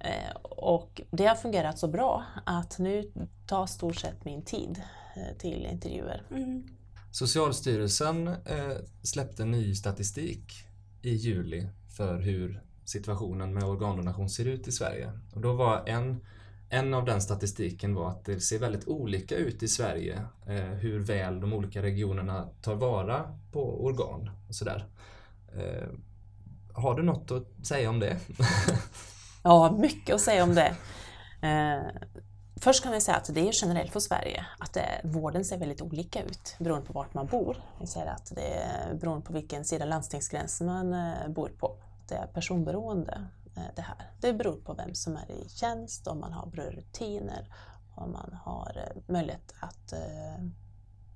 Eh, 0.00 0.36
Och 0.42 1.00
det 1.10 1.26
har 1.26 1.34
fungerat 1.34 1.78
så 1.78 1.88
bra 1.88 2.24
att 2.46 2.78
nu 2.78 3.12
tar 3.46 3.66
stort 3.66 3.96
sett 3.96 4.24
min 4.24 4.42
tid 4.44 4.82
eh, 5.16 5.36
till 5.38 5.66
intervjuer. 5.66 6.22
Mm. 6.30 6.68
Socialstyrelsen 7.12 8.28
eh, 8.28 8.76
släppte 9.02 9.44
ny 9.44 9.74
statistik 9.74 10.52
i 11.02 11.14
juli 11.14 11.68
för 11.96 12.18
hur 12.20 12.62
situationen 12.84 13.54
med 13.54 13.64
organdonation 13.64 14.30
ser 14.30 14.44
ut 14.44 14.68
i 14.68 14.72
Sverige. 14.72 15.12
Och 15.34 15.40
då 15.40 15.52
var 15.52 15.88
en, 15.88 16.20
en 16.70 16.94
av 16.94 17.04
den 17.04 17.20
statistiken 17.20 17.94
var 17.94 18.10
att 18.10 18.24
det 18.24 18.40
ser 18.40 18.58
väldigt 18.58 18.88
olika 18.88 19.36
ut 19.36 19.62
i 19.62 19.68
Sverige 19.68 20.22
eh, 20.46 20.54
hur 20.54 21.00
väl 21.00 21.40
de 21.40 21.52
olika 21.52 21.82
regionerna 21.82 22.48
tar 22.62 22.74
vara 22.74 23.38
på 23.52 23.84
organ 23.84 24.30
och 24.48 24.54
sådär. 24.54 24.86
Eh, 25.56 25.88
har 26.72 26.94
du 26.94 27.02
något 27.02 27.30
att 27.30 27.66
säga 27.66 27.90
om 27.90 28.00
det? 28.00 28.16
Ja, 29.42 29.76
mycket 29.78 30.14
att 30.14 30.20
säga 30.20 30.42
om 30.44 30.54
det. 30.54 30.76
Eh, 31.48 31.86
först 32.56 32.82
kan 32.82 32.92
vi 32.92 33.00
säga 33.00 33.16
att 33.16 33.34
det 33.34 33.48
är 33.48 33.52
generellt 33.62 33.92
för 33.92 34.00
Sverige 34.00 34.46
att 34.58 34.72
det, 34.72 35.00
vården 35.04 35.44
ser 35.44 35.58
väldigt 35.58 35.82
olika 35.82 36.22
ut 36.22 36.56
beroende 36.58 36.86
på 36.86 36.92
vart 36.92 37.14
man 37.14 37.26
bor. 37.26 37.62
Vi 37.80 37.86
säger 37.86 38.06
att 38.06 38.32
det 38.34 38.54
är 38.54 38.94
beroende 38.94 39.26
på 39.26 39.32
vilken 39.32 39.64
sida 39.64 39.84
landstingsgränsen 39.84 40.66
man 40.66 40.92
eh, 40.92 41.28
bor 41.28 41.52
på. 41.58 41.76
Det 42.08 42.14
är 42.14 42.26
personberoende 42.26 43.26
det 43.76 43.82
här. 43.82 44.10
Det 44.20 44.32
beror 44.32 44.56
på 44.56 44.74
vem 44.74 44.94
som 44.94 45.16
är 45.16 45.30
i 45.30 45.48
tjänst, 45.48 46.06
om 46.06 46.20
man 46.20 46.32
har 46.32 46.46
bra 46.46 46.64
rutiner, 46.64 47.46
om 47.94 48.12
man 48.12 48.38
har 48.44 48.72
eh, 48.76 49.12
möjlighet 49.12 49.54
att 49.60 49.92
eh, 49.92 50.44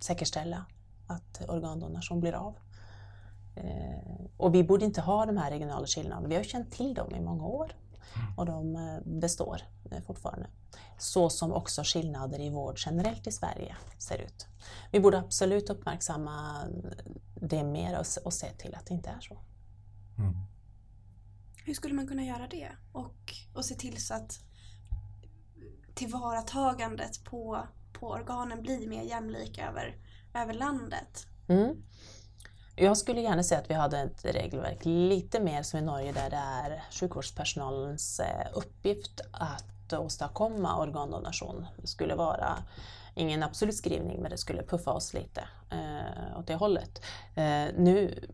säkerställa 0.00 0.66
att 1.06 1.48
organdonation 1.48 2.20
blir 2.20 2.32
av. 2.32 2.58
Eh, 3.54 4.26
och 4.36 4.54
vi 4.54 4.64
borde 4.64 4.84
inte 4.84 5.00
ha 5.00 5.26
de 5.26 5.36
här 5.36 5.50
regionala 5.50 5.86
skillnaderna. 5.86 6.28
Vi 6.28 6.36
har 6.36 6.42
känt 6.42 6.72
till 6.72 6.94
dem 6.94 7.14
i 7.14 7.20
många 7.20 7.46
år 7.46 7.72
och 8.36 8.46
de 8.46 8.76
eh, 8.76 8.98
består 9.04 9.62
eh, 9.90 10.02
fortfarande. 10.02 10.46
Så 10.98 11.30
som 11.30 11.52
också 11.52 11.82
skillnader 11.84 12.40
i 12.40 12.50
vård 12.50 12.78
generellt 12.86 13.26
i 13.26 13.32
Sverige 13.32 13.76
ser 13.98 14.18
ut. 14.18 14.46
Vi 14.90 15.00
borde 15.00 15.18
absolut 15.18 15.70
uppmärksamma 15.70 16.64
det 17.34 17.64
mer 17.64 18.04
och 18.24 18.32
se 18.32 18.46
till 18.46 18.74
att 18.74 18.86
det 18.86 18.94
inte 18.94 19.10
är 19.10 19.20
så. 19.20 19.38
Hur 21.64 21.74
skulle 21.74 21.94
man 21.94 22.06
kunna 22.06 22.24
göra 22.24 22.46
det? 22.46 22.68
Och, 22.92 23.34
och 23.54 23.64
se 23.64 23.74
till 23.74 24.04
så 24.04 24.14
att 24.14 24.40
tillvaratagandet 25.94 27.24
på, 27.24 27.66
på 27.92 28.08
organen 28.08 28.62
blir 28.62 28.88
mer 28.88 29.02
jämlik 29.02 29.58
över, 29.58 29.96
över 30.34 30.54
landet. 30.54 31.26
Mm. 31.48 31.76
Jag 32.76 32.96
skulle 32.96 33.20
gärna 33.20 33.42
se 33.42 33.54
att 33.54 33.70
vi 33.70 33.74
hade 33.74 33.98
ett 33.98 34.24
regelverk 34.24 34.78
lite 34.84 35.40
mer 35.40 35.62
som 35.62 35.78
i 35.78 35.82
Norge 35.82 36.12
där 36.12 36.30
det 36.30 36.36
är 36.36 36.82
sjukvårdspersonalens 36.90 38.20
eh, 38.20 38.46
uppgift 38.54 39.20
att 39.32 39.92
åstadkomma 39.92 40.78
organdonation. 40.78 41.66
Det 41.76 41.86
skulle 41.86 42.14
vara 42.14 42.58
ingen 43.14 43.42
absolut 43.42 43.76
skrivning 43.76 44.22
men 44.22 44.30
det 44.30 44.38
skulle 44.38 44.62
puffa 44.62 44.92
oss 44.92 45.14
lite 45.14 45.48
eh, 45.70 46.38
åt 46.38 46.46
det 46.46 46.54
hållet. 46.54 47.04
Eh, 47.34 47.66
nu, 47.76 48.28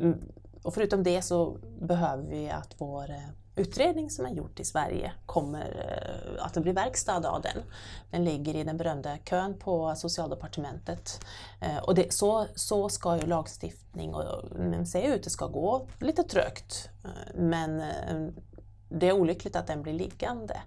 mm, 0.00 0.18
och 0.64 0.74
förutom 0.74 1.02
det 1.02 1.22
så 1.22 1.58
behöver 1.80 2.22
vi 2.22 2.50
att 2.50 2.74
vår 2.78 3.10
eh, 3.10 3.28
utredning 3.56 4.10
som 4.10 4.26
är 4.26 4.30
gjort 4.30 4.60
i 4.60 4.64
Sverige 4.64 5.12
kommer, 5.26 5.86
eh, 5.88 6.44
att 6.44 6.54
det 6.54 6.60
blir 6.60 6.72
verkstad 6.72 7.28
av 7.28 7.42
den. 7.42 7.62
Den 8.10 8.24
ligger 8.24 8.56
i 8.56 8.64
den 8.64 8.76
berömda 8.76 9.18
kön 9.18 9.58
på 9.58 9.94
Socialdepartementet. 9.96 11.24
Eh, 11.60 11.78
och 11.78 11.94
det, 11.94 12.12
så, 12.12 12.46
så 12.54 12.88
ska 12.88 13.16
ju 13.16 13.26
lagstiftning 13.26 14.14
och, 14.14 14.44
se 14.86 15.06
ut. 15.06 15.22
Det 15.22 15.30
ska 15.30 15.46
gå 15.46 15.88
lite 16.00 16.22
trögt. 16.22 16.88
Men 17.34 17.82
det 18.94 19.08
är 19.08 19.12
olyckligt 19.12 19.56
att 19.56 19.66
den 19.66 19.82
blir 19.82 19.92
liggande. 19.92 20.62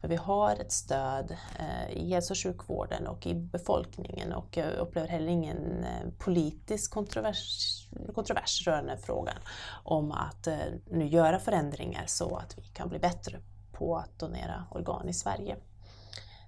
För 0.00 0.08
vi 0.08 0.16
har 0.16 0.56
ett 0.56 0.72
stöd 0.72 1.36
eh, 1.58 1.90
i 1.90 2.12
hälso 2.12 2.32
och 2.32 2.38
sjukvården 2.38 3.06
och 3.06 3.26
i 3.26 3.34
befolkningen 3.34 4.32
och 4.32 4.56
jag 4.56 4.72
upplever 4.72 5.08
heller 5.08 5.28
ingen 5.28 5.84
eh, 5.84 6.10
politisk 6.18 6.92
kontrovers, 6.92 7.88
kontrovers 8.14 8.66
rörande 8.66 8.96
frågan 8.96 9.36
om 9.84 10.12
att 10.12 10.46
eh, 10.46 10.56
nu 10.90 11.06
göra 11.06 11.38
förändringar 11.38 12.04
så 12.06 12.36
att 12.36 12.58
vi 12.58 12.62
kan 12.62 12.88
bli 12.88 12.98
bättre 12.98 13.40
på 13.72 13.96
att 13.96 14.18
donera 14.18 14.64
organ 14.70 15.08
i 15.08 15.12
Sverige. 15.12 15.56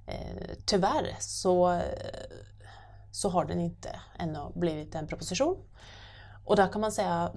Eh, 0.07 0.55
tyvärr 0.67 1.17
så, 1.21 1.73
eh, 1.73 1.83
så 3.11 3.29
har 3.29 3.45
den 3.45 3.61
inte 3.61 4.01
ännu 4.19 4.53
blivit 4.55 4.95
en 4.95 5.07
proposition. 5.07 5.57
Och 6.45 6.57
där 6.57 6.73
kan 6.73 6.81
man 6.81 6.93
säga 6.93 7.33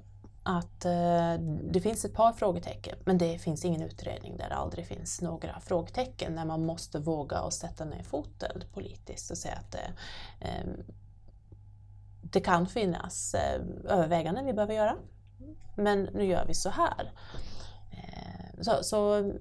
att 0.46 0.86
eh, 0.86 1.34
det 1.72 1.82
finns 1.82 2.06
ett 2.06 2.14
par 2.14 2.34
frågetecken 2.34 2.96
men 3.06 3.18
det 3.18 3.38
finns 3.38 3.66
ingen 3.66 3.82
utredning 3.82 4.38
där 4.38 4.50
det 4.50 4.56
aldrig 4.56 4.88
finns 4.88 5.22
några 5.22 5.60
frågetecken 5.60 6.36
när 6.36 6.46
man 6.46 6.66
måste 6.66 7.00
våga 7.00 7.42
och 7.42 7.54
sätta 7.54 7.86
ner 7.86 8.04
foten 8.04 8.64
politiskt 8.74 9.32
och 9.32 9.38
säga 9.38 9.56
att 9.56 9.72
det, 9.72 9.94
eh, 10.40 10.66
det 12.22 12.40
kan 12.40 12.68
finnas 12.68 13.34
eh, 13.34 13.62
överväganden 13.84 14.46
vi 14.46 14.54
behöver 14.54 14.74
göra 14.74 14.96
men 15.76 16.04
nu 16.04 16.26
gör 16.26 16.46
vi 16.46 16.54
så 16.54 16.70
här. 16.70 17.12
Eh, 17.92 18.62
så, 18.62 18.84
så 18.84 19.32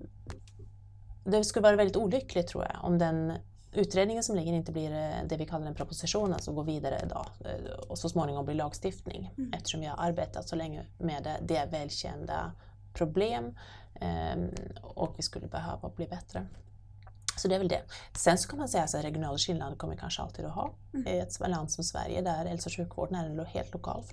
det 1.24 1.44
skulle 1.44 1.62
vara 1.62 1.76
väldigt 1.76 1.96
olyckligt 1.96 2.48
tror 2.48 2.64
jag 2.64 2.84
om 2.84 2.98
den 2.98 3.32
utredningen 3.74 4.22
som 4.22 4.36
ligger 4.36 4.52
inte 4.52 4.72
blir 4.72 4.92
eh, 4.92 5.28
det 5.28 5.36
vi 5.36 5.46
kallar 5.46 5.66
en 5.66 5.74
proposition, 5.74 6.32
alltså 6.32 6.52
går 6.52 6.64
vidare 6.64 7.00
idag 7.04 7.26
eh, 7.40 7.72
och 7.88 7.98
så 7.98 8.08
småningom 8.08 8.44
blir 8.44 8.54
lagstiftning. 8.54 9.34
Eftersom 9.52 9.80
vi 9.80 9.86
har 9.86 9.96
arbetat 9.98 10.48
så 10.48 10.56
länge 10.56 10.86
med 10.98 11.22
det. 11.22 11.36
Det 11.42 11.56
är 11.56 11.66
välkända 11.66 12.52
problem 12.92 13.58
eh, 13.94 14.36
och 14.82 15.14
vi 15.16 15.22
skulle 15.22 15.46
behöva 15.46 15.88
bli 15.88 16.06
bättre. 16.06 16.46
Så 17.36 17.48
det 17.48 17.54
är 17.54 17.58
väl 17.58 17.68
det. 17.68 17.82
Sen 18.12 18.38
så 18.38 18.48
kan 18.48 18.58
man 18.58 18.68
säga 18.68 18.84
att 18.84 18.94
regionala 18.94 19.38
skillnader 19.38 19.76
kommer 19.76 19.94
vi 19.94 20.00
kanske 20.00 20.22
alltid 20.22 20.44
att 20.44 20.52
ha 20.52 20.74
i 21.06 21.18
ett 21.18 21.40
land 21.48 21.70
som 21.70 21.84
Sverige 21.84 22.22
där 22.22 22.44
hälso 22.44 22.68
och 22.68 22.76
sjukvården 22.76 23.14
är 23.16 23.44
helt 23.44 23.72
lokal. 23.72 24.04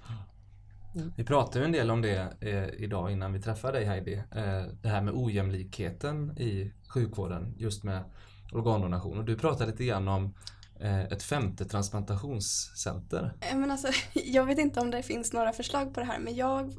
Vi 1.16 1.24
pratade 1.24 1.60
ju 1.60 1.66
en 1.66 1.72
del 1.72 1.92
om 1.92 2.02
det 2.02 2.34
eh, 2.40 2.84
idag 2.84 3.12
innan 3.12 3.34
vi 3.34 3.42
träffade 3.42 3.78
dig 3.78 3.88
Heidi. 3.88 4.14
Eh, 4.16 4.64
det 4.82 4.90
här 4.90 5.02
med 5.02 5.14
ojämlikheten 5.14 6.38
i 6.38 6.72
sjukvården 6.88 7.56
just 7.58 7.84
med 7.84 8.04
organdonation. 8.52 9.18
Och 9.18 9.26
du 9.26 9.38
pratade 9.38 9.72
lite 9.72 9.86
grann 9.86 10.08
om 10.08 10.34
eh, 10.80 11.02
ett 11.04 11.24
femte 11.24 11.66
transplantationscenter. 11.66 13.34
Eh, 13.42 13.58
Men 13.58 13.72
alltså, 13.72 13.88
jag 14.14 14.46
vet 14.46 14.60
inte 14.60 14.80
om 14.80 14.92
det 14.92 15.04
finns 15.04 15.34
några 15.34 15.54
förslag 15.54 15.94
på 15.94 16.00
det 16.00 16.06
här 16.06 16.20
men 16.20 16.36
jag, 16.36 16.74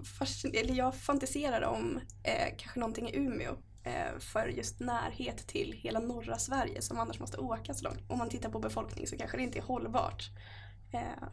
eller 0.54 0.74
jag 0.74 0.94
fantiserar 0.94 1.62
om 1.62 2.00
eh, 2.22 2.54
kanske 2.58 2.80
någonting 2.80 3.08
i 3.08 3.16
Umeå 3.16 3.52
eh, 3.84 4.18
för 4.18 4.46
just 4.48 4.80
närhet 4.80 5.46
till 5.46 5.72
hela 5.72 6.00
norra 6.00 6.38
Sverige 6.38 6.82
som 6.82 6.98
annars 6.98 7.20
måste 7.20 7.36
åka 7.38 7.74
så 7.74 7.84
långt. 7.84 8.00
Om 8.08 8.18
man 8.18 8.28
tittar 8.28 8.50
på 8.50 8.58
befolkning 8.58 9.06
så 9.06 9.16
kanske 9.16 9.36
det 9.36 9.42
inte 9.42 9.58
är 9.58 9.62
hållbart. 9.62 10.30
Eh, 10.92 11.28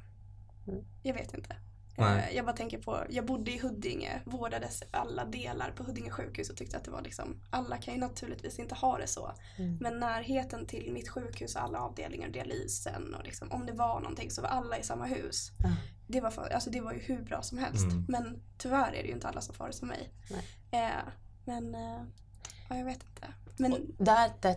Mm. 0.68 0.84
jag 1.04 1.14
vet 1.14 1.34
inte. 1.34 1.56
Nej. 2.00 2.30
Eh, 2.30 2.36
jag 2.36 2.46
bara 2.46 2.56
tänker 2.56 2.78
på, 2.78 3.04
jag 3.10 3.26
bodde 3.26 3.52
i 3.52 3.60
Huddinge, 3.60 4.22
vårdades 4.26 4.84
alla 4.92 5.26
delar 5.26 5.72
på 5.72 5.84
Huddinge 5.84 6.10
sjukhus 6.10 6.50
och 6.50 6.58
tyckte 6.58 6.78
att 6.78 6.84
det 6.84 6.92
var 6.92 7.02
liksom, 7.02 7.42
alla 7.50 7.78
kan 7.78 7.94
ju 7.94 8.00
naturligtvis 8.00 8.60
inte 8.60 8.76
ha 8.76 8.98
det 8.98 9.08
så. 9.08 9.32
Mm. 9.58 9.78
Men 9.82 10.00
närheten 10.00 10.66
till 10.66 10.94
mitt 10.94 11.10
sjukhus 11.10 11.56
och 11.56 11.64
alla 11.64 11.80
avdelningar 11.80 12.28
och 12.28 12.34
dialysen 12.34 13.14
och 13.14 13.24
liksom, 13.24 13.52
om 13.52 13.66
det 13.66 13.74
var 13.74 14.00
någonting 14.00 14.32
så 14.32 14.42
var 14.42 14.50
alla 14.50 14.78
i 14.78 14.84
samma 14.84 15.06
hus. 15.06 15.52
Ja. 15.64 15.70
Det 16.08 16.22
var, 16.22 16.32
för, 16.32 16.50
alltså 16.50 16.70
det 16.70 16.82
var 16.82 16.94
ju 16.94 17.00
hur 17.00 17.22
bra 17.22 17.42
som 17.42 17.58
helst. 17.58 17.92
Mm. 17.92 18.06
Men 18.08 18.42
tyvärr 18.58 18.94
är 18.94 19.02
det 19.02 19.08
ju 19.08 19.14
inte 19.14 19.28
alla 19.28 19.42
som 19.42 19.56
får 19.56 19.68
det 19.68 19.74
som 19.74 19.88
mig. 19.88 20.10
Eh, 20.72 21.08
men 21.46 21.76
eh, 21.76 22.02
ja, 22.70 22.78
jag 22.78 22.86
vet 22.86 23.04
inte. 23.04 23.28
Men, 23.60 23.94
Där, 23.98 24.32
där, 24.40 24.56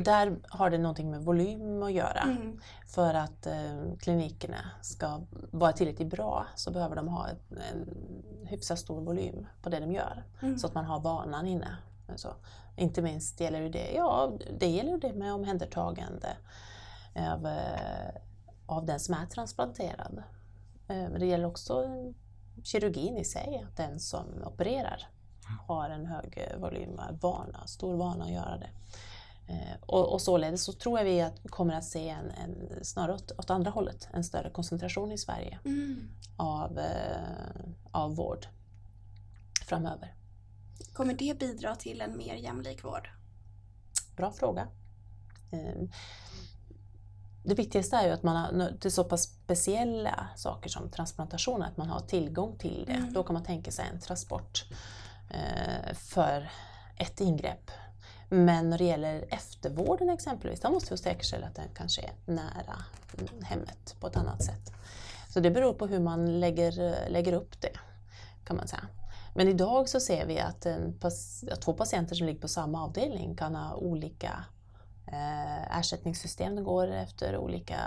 där 0.00 0.36
har 0.48 0.70
det 0.70 0.78
någonting 0.78 1.10
med 1.10 1.20
volym 1.24 1.82
att 1.82 1.92
göra. 1.92 2.20
mm, 2.20 2.60
För 2.86 3.14
att 3.14 3.46
eh, 3.46 3.94
klinikerna 3.98 4.70
ska 4.82 5.20
vara 5.50 5.72
tillräckligt 5.72 6.08
bra 6.10 6.46
så 6.56 6.70
behöver 6.70 6.96
de 6.96 7.08
ha 7.08 7.28
ett, 7.28 7.52
en 7.72 7.88
hyfsat 8.46 8.78
stor 8.78 9.00
volym 9.00 9.46
på 9.62 9.68
det 9.68 9.80
de 9.80 9.92
gör. 9.92 10.24
mm, 10.42 10.58
Så 10.58 10.66
att 10.66 10.74
man 10.74 10.84
har 10.84 11.00
vanan 11.00 11.46
inne. 11.46 11.76
Så, 12.16 12.28
inte 12.76 13.02
minst 13.02 13.40
gäller 13.40 13.68
det, 13.68 13.92
ja, 13.94 14.32
det 14.58 14.66
gäller 14.66 14.98
det 14.98 15.12
med 15.12 15.34
omhändertagande 15.34 16.28
av, 17.14 17.46
eh, 17.46 18.14
av 18.66 18.86
den 18.86 19.00
som 19.00 19.14
är 19.14 19.26
transplanterad. 19.26 20.22
Eh, 20.88 20.96
Men 20.96 21.20
det 21.20 21.26
gäller 21.26 21.46
också 21.46 21.84
kirurgin 22.64 23.16
i 23.16 23.24
sig, 23.24 23.64
att 23.68 23.76
den 23.76 24.00
som 24.00 24.24
opererar 24.46 25.08
har 25.66 25.90
en 25.90 26.06
hög 26.06 26.34
eh, 26.36 26.58
volym, 26.58 26.98
är 26.98 27.12
vana, 27.12 27.66
stor 27.66 27.96
vana 27.96 28.24
att 28.24 28.30
göra 28.30 28.58
det. 28.58 28.70
Eh, 29.52 29.76
Och, 29.86 30.12
och 30.12 30.20
således 30.20 30.64
så 30.64 30.72
tror 30.72 30.98
jag 30.98 31.04
vi 31.04 31.20
att 31.20 31.50
kommer 31.50 31.74
att 31.74 31.84
se 31.84 32.08
en, 32.08 32.30
en 32.30 32.84
snarare 32.84 33.14
åt, 33.14 33.32
åt 33.38 33.50
andra 33.50 33.70
hållet, 33.70 34.08
en 34.12 34.24
större 34.24 34.50
koncentration 34.50 35.12
i 35.12 35.18
Sverige 35.18 35.58
mm. 35.64 36.08
av, 36.36 36.78
eh, 36.78 37.60
av 37.90 38.16
vård 38.16 38.46
framöver. 39.66 40.14
Kommer 40.92 41.14
det 41.14 41.38
bidra 41.38 41.74
till 41.76 42.00
en 42.00 42.16
mer 42.16 42.34
jämlik 42.34 42.84
vård? 42.84 43.10
Bra 44.16 44.32
fråga. 44.32 44.68
Eh, 45.52 45.88
Det 47.44 47.54
viktigaste 47.54 47.96
är 47.96 48.06
ju 48.06 48.12
att 48.12 48.22
man 48.22 48.36
har 48.36 48.78
till 48.80 48.92
så 48.92 49.04
pass 49.04 49.22
speciella 49.22 50.28
saker 50.36 50.70
som 50.70 50.90
transplantation, 50.90 51.62
att 51.62 51.76
man 51.76 51.88
har 51.88 52.00
tillgång 52.00 52.58
till 52.58 52.84
det. 52.86 52.92
Mm. 52.92 53.12
Då 53.12 53.22
kan 53.22 53.34
man 53.34 53.44
tänka 53.44 53.70
sig 53.70 53.84
en 53.92 54.00
transport 54.00 54.64
eh, 54.70 54.76
för 55.94 56.50
ett 56.96 57.20
ingrepp. 57.20 57.70
Men 58.28 58.70
när 58.70 58.78
det 58.78 58.84
gäller 58.84 59.24
eftervården 59.28 60.10
exempelvis, 60.10 60.60
då 60.60 60.70
måste 60.70 60.94
vi 60.94 60.98
säkerställa 60.98 61.46
att 61.46 61.54
den 61.54 61.68
kanske 61.74 62.02
är 62.02 62.12
nära 62.32 62.84
mm, 63.18 63.44
hemmet 63.44 63.96
på 64.00 64.06
ett 64.06 64.16
annat 64.16 64.42
sätt. 64.42 64.72
Så 65.28 65.40
det 65.40 65.50
beror 65.50 65.72
på 65.72 65.86
hur 65.86 66.00
man 66.00 66.40
lägger, 66.40 66.98
lägger 67.10 67.32
upp 67.32 67.60
det, 67.60 67.78
kan 68.44 68.56
man 68.56 68.68
säga. 68.68 68.86
Men 69.34 69.48
idag 69.48 69.88
så 69.88 70.00
ser 70.00 70.26
vi 70.26 70.40
att, 70.40 70.66
en, 70.66 71.00
att 71.52 71.60
två 71.60 71.72
patienter 71.72 72.14
som 72.14 72.26
ligger 72.26 72.40
på 72.40 72.48
samma 72.48 72.84
avdelning 72.84 73.36
kan 73.36 73.54
ha 73.54 73.74
olika 73.74 74.44
eh, 75.06 75.78
ersättningssystem. 75.78 76.54
De 76.54 76.64
går 76.64 76.88
efter 76.88 77.36
olika, 77.36 77.80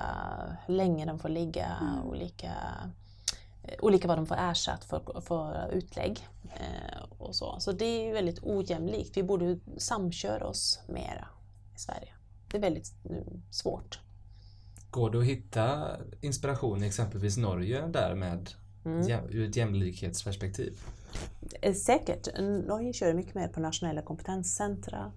hur 0.66 0.74
länge 0.74 1.06
de 1.06 1.20
får 1.20 1.30
ligga, 1.30 1.78
Mm. 1.82 2.04
olika, 2.04 2.48
eh, 2.48 2.90
olika 3.80 4.08
vad 4.08 4.18
de 4.18 4.26
får 4.26 4.38
ersatt 4.40 4.84
för, 4.84 5.22
för 5.22 5.70
utlägg. 5.74 6.28
Eh, 6.44 7.04
och 7.18 7.36
så. 7.36 7.60
så 7.60 7.72
det 7.72 8.10
är 8.10 8.14
väldigt 8.14 8.40
ojämlikt. 8.44 9.18
Vi 9.18 9.24
borde 9.24 9.60
samköra 9.78 10.48
oss 10.48 10.80
mera 10.88 11.28
i 11.76 11.80
Sverige. 11.80 12.14
Det 12.52 12.58
är 12.58 12.62
väldigt 12.62 12.94
mm, 13.10 13.42
svårt. 13.52 14.00
Går 14.90 15.10
det 15.10 15.20
att 15.20 15.26
hitta 15.26 15.98
inspiration 16.22 16.84
i 16.84 16.88
exempelvis 16.88 17.38
Norge 17.38 17.88
där 17.88 18.16
med 18.16 18.50
Mm. 18.86 19.30
ur 19.30 19.50
ett 19.50 19.56
jämlikhetsperspektiv? 19.56 20.80
Eh, 21.62 21.74
Säkert. 21.74 22.28
Norge 22.68 22.94
kör 22.94 23.14
mycket 23.14 23.36
mer 23.36 23.48
på 23.48 23.60
nationella 23.60 24.02
kompetenscentra. 24.02 25.12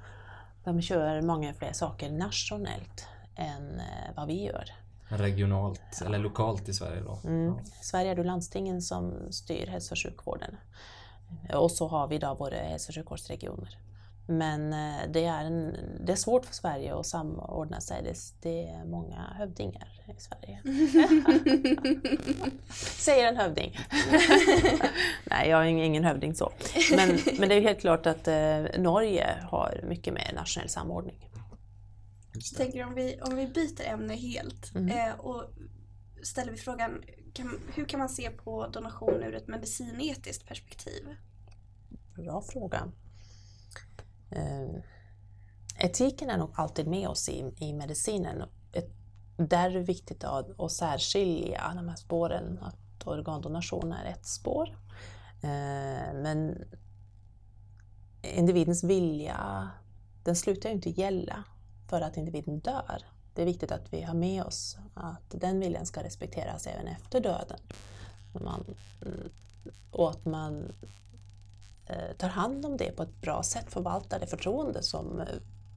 De 0.64 0.82
kör 0.82 1.22
många 1.22 1.54
fler 1.54 1.72
saker 1.72 2.10
nationellt 2.10 3.06
än 3.36 3.80
eh, 3.80 4.16
vad 4.16 4.26
vi 4.26 4.44
gör. 4.44 4.70
Regionalt 5.08 6.02
eller 6.06 6.18
lokalt 6.18 6.68
i 6.68 6.74
Sverige 6.74 7.00
då? 7.00 7.18
Mm. 7.24 7.54
I 7.80 7.84
Sverige 7.84 8.10
är 8.10 8.14
det 8.14 8.24
landstingen 8.24 8.82
som 8.82 9.32
styr 9.32 9.66
hälso 9.66 9.94
och 9.94 9.98
sjukvården. 9.98 10.56
Och 11.54 11.70
så 11.70 11.88
har 11.88 12.08
vi 12.08 12.18
då 12.18 12.34
våra 12.34 12.56
hälso 12.56 12.90
och 12.90 12.94
sjukvårdsregioner. 12.94 13.78
Men 14.26 14.72
eh, 14.72 15.00
det 15.12 15.24
är, 15.24 15.44
en, 15.44 15.76
det 16.00 16.12
är 16.12 16.16
svårt 16.16 16.46
för 16.46 16.54
Sverige 16.54 16.94
att 16.94 17.06
samordna 17.06 17.80
sig. 17.80 18.02
Det, 18.02 18.14
det 18.42 18.68
är 18.68 18.84
många 18.84 19.34
hövdingar 19.38 19.88
i 20.06 20.20
Sverige. 20.20 20.60
Säger 22.98 23.28
en 23.28 23.36
hövding. 23.36 23.78
Nej, 25.24 25.48
jag 25.48 25.60
är 25.60 25.64
ing- 25.68 25.82
ingen 25.84 26.04
hövding 26.04 26.34
så. 26.34 26.52
Men, 26.96 27.18
men 27.38 27.48
det 27.48 27.54
är 27.54 27.60
ju 27.60 27.66
helt 27.66 27.80
klart 27.80 28.06
att 28.06 28.28
eh, 28.28 28.62
Norge 28.78 29.34
har 29.50 29.80
mycket 29.88 30.14
mer 30.14 30.32
nationell 30.34 30.68
samordning. 30.68 31.28
Jag 32.34 32.56
tänker 32.56 32.86
om 32.86 32.94
vi, 32.94 33.20
om 33.20 33.36
vi 33.36 33.46
byter 33.46 33.82
ämne 33.82 34.14
helt 34.14 34.74
Mm. 34.74 34.88
eh, 34.88 35.20
och 35.20 35.44
ställer 36.22 36.52
vi 36.52 36.58
frågan 36.58 37.02
kan, 37.32 37.60
hur 37.74 37.84
kan 37.84 37.98
man 38.00 38.08
se 38.08 38.30
på 38.30 38.66
donation 38.66 39.22
ur 39.22 39.34
ett 39.34 39.48
medicinetiskt 39.48 40.46
perspektiv? 40.46 41.16
Bra 42.16 42.42
fråga. 42.42 42.92
Eh, 44.30 44.82
etiken 45.78 46.30
är 46.30 46.38
nog 46.38 46.50
alltid 46.54 46.86
med 46.86 47.08
oss 47.08 47.28
i, 47.28 47.54
i 47.58 47.72
medicinen. 47.72 48.42
Ett, 48.72 48.90
där 49.36 49.70
är 49.70 49.74
det 49.74 49.80
viktigt 49.80 50.24
att, 50.24 50.60
att 50.60 50.72
särskilja 50.72 51.72
de 51.76 51.88
här 51.88 51.96
spåren, 51.96 52.58
att 52.62 53.06
organdonation 53.06 53.92
är 53.92 54.04
ett 54.04 54.26
spår. 54.26 54.68
Eh, 55.42 56.14
men 56.14 56.64
individens 58.22 58.84
vilja, 58.84 59.70
den 60.24 60.36
slutar 60.36 60.68
ju 60.68 60.74
inte 60.74 60.90
gälla 60.90 61.44
för 61.86 62.00
att 62.00 62.16
individen 62.16 62.58
dör. 62.58 63.02
Det 63.34 63.42
är 63.42 63.46
viktigt 63.46 63.72
att 63.72 63.92
vi 63.92 64.02
har 64.02 64.14
med 64.14 64.44
oss 64.44 64.76
att 64.94 65.30
den 65.30 65.60
viljan 65.60 65.86
ska 65.86 66.02
respekteras 66.02 66.66
även 66.66 66.86
efter 66.86 67.20
döden. 67.20 67.58
Man, 68.32 68.64
mm, 69.02 69.30
och 69.90 70.10
att 70.10 70.24
man 70.24 70.72
eh, 71.86 72.16
tar 72.18 72.28
hand 72.28 72.66
om 72.66 72.76
det 72.76 72.96
på 72.96 73.02
ett 73.02 73.20
bra 73.20 73.42
sätt, 73.42 73.66
förvaltar 73.68 74.20
det 74.20 74.26
förtroende 74.26 74.82
som 74.82 75.20
eh, 75.20 75.26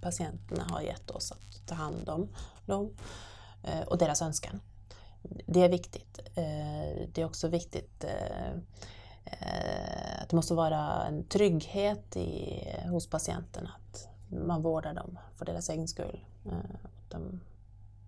patienterna 0.02 0.64
har 0.70 0.82
gett 0.82 1.12
oss 1.12 1.32
att 1.32 1.68
ta 1.68 1.76
hand 1.76 2.10
om 2.10 2.30
dem 2.66 2.90
eh, 3.64 3.88
och 3.88 3.98
deras 3.98 4.22
önskan. 4.22 4.60
Det 5.46 5.64
är 5.64 5.70
viktigt. 5.70 6.20
Det 7.14 7.22
är 7.22 7.26
också 7.26 7.48
viktigt 7.48 8.06
att 10.22 10.30
det 10.30 10.36
måste 10.36 10.54
vara 10.54 11.06
en 11.06 11.24
trygghet 11.24 12.16
i, 12.16 12.64
hos 12.90 13.10
patienten 13.10 13.68
att 13.68 14.08
man 14.30 14.62
vårdar 14.62 14.94
dem 14.94 15.20
för 15.36 15.46
deras 15.46 15.70
egen 15.70 15.88
skull. 15.88 16.26
Eh, 16.46 16.90
de 17.10 17.40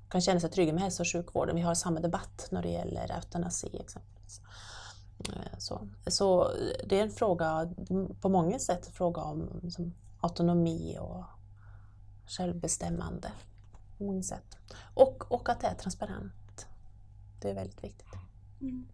kan 0.10 0.22
känna 0.22 0.40
sig 0.40 0.50
trygga 0.50 0.74
med 0.74 0.84
hälso 0.84 1.04
och 1.04 1.08
sjukvården. 1.12 1.56
Vi 1.56 1.62
har 1.62 1.76
samma 1.76 2.00
debatt 2.00 2.48
när 2.52 2.62
det 2.62 2.70
gäller 2.70 3.12
eutanasi 3.12 3.78
exempelvis. 3.80 4.42
Eh, 5.20 5.58
Så, 5.58 5.88
så 6.08 6.52
det 6.86 7.00
är 7.00 7.04
en 7.04 7.12
fråga, 7.12 7.74
på 8.22 8.30
många 8.30 8.60
sätt 8.60 8.88
en 8.88 8.94
fråga 8.94 9.22
om 9.22 9.60
liksom, 9.64 9.94
autonomi 10.20 10.98
och 11.00 11.24
självbestämmande. 12.26 13.32
På 13.98 14.04
många 14.04 14.24
sätt. 14.24 14.58
Och, 14.94 15.32
och 15.32 15.50
att 15.50 15.62
det 15.62 15.68
är 15.68 15.76
transparent. 15.76 16.68
Det 17.42 17.50
är 17.50 17.56
väldigt 17.56 17.84
viktigt. 17.84 18.08
Mm. 18.62 18.88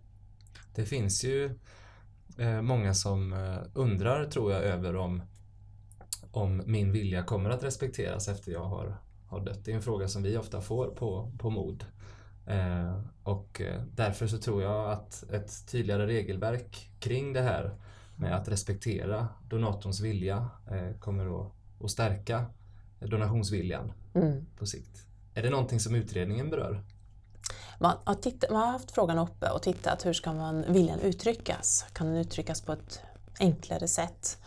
Det 0.75 0.85
finns 0.85 1.23
ju 1.23 1.59
eh, 2.37 2.61
många 2.61 2.93
som 2.93 3.33
eh, 3.33 3.57
undrar, 3.73 4.25
tror 4.25 4.51
jag, 4.51 4.63
över 4.63 4.95
om, 4.95 5.21
om 6.35 6.63
min 6.65 6.91
vilja 6.91 7.23
kommer 7.23 7.49
att 7.49 7.63
respekteras 7.63 8.27
efter 8.27 8.51
jag 8.51 8.63
har, 8.63 8.97
har 9.27 9.39
dött. 9.39 9.65
Det 9.65 9.71
är 9.71 9.75
en 9.75 9.81
fråga 9.81 10.07
som 10.07 10.23
vi 10.23 10.37
ofta 10.37 10.61
får 10.61 10.87
på, 10.87 11.31
på 11.37 11.49
mod. 11.49 11.85
Eh, 12.47 12.99
och 13.23 13.61
eh, 13.61 13.81
därför 13.95 14.27
så 14.27 14.37
tror 14.37 14.63
jag 14.63 14.91
att 14.91 15.23
ett 15.31 15.67
tydligare 15.67 16.07
regelverk 16.07 16.89
kring 16.99 17.33
det 17.33 17.41
här 17.41 17.75
med 18.15 18.35
att 18.35 18.47
respektera 18.47 19.27
donatorns 19.49 20.01
vilja 20.01 20.49
eh, 20.71 20.97
kommer 20.99 21.41
att, 21.41 21.51
att 21.83 21.91
stärka 21.91 22.45
donationsviljan 22.99 23.93
Mm. 24.15 24.45
på 24.57 24.65
sikt. 24.65 25.05
Är 25.33 25.43
det 25.43 25.49
någonting 25.49 25.79
som 25.79 25.95
utredningen 25.95 26.49
berör? 26.49 26.83
Man, 27.79 27.97
har 28.03 28.15
titta, 28.15 28.53
man 28.53 28.61
har 28.61 28.71
haft 28.71 28.91
frågan 28.91 29.19
uppe 29.19 29.49
och 29.49 29.61
tittat 29.61 30.05
hur 30.05 30.13
ska 30.13 30.33
man 30.33 30.73
viljan 30.73 30.99
uttryckas? 30.99 31.85
Kan 31.93 32.07
den 32.07 32.17
uttryckas 32.17 32.61
på 32.61 32.71
ett 32.71 32.99
enklare 33.39 33.87
sätt? 33.87 34.37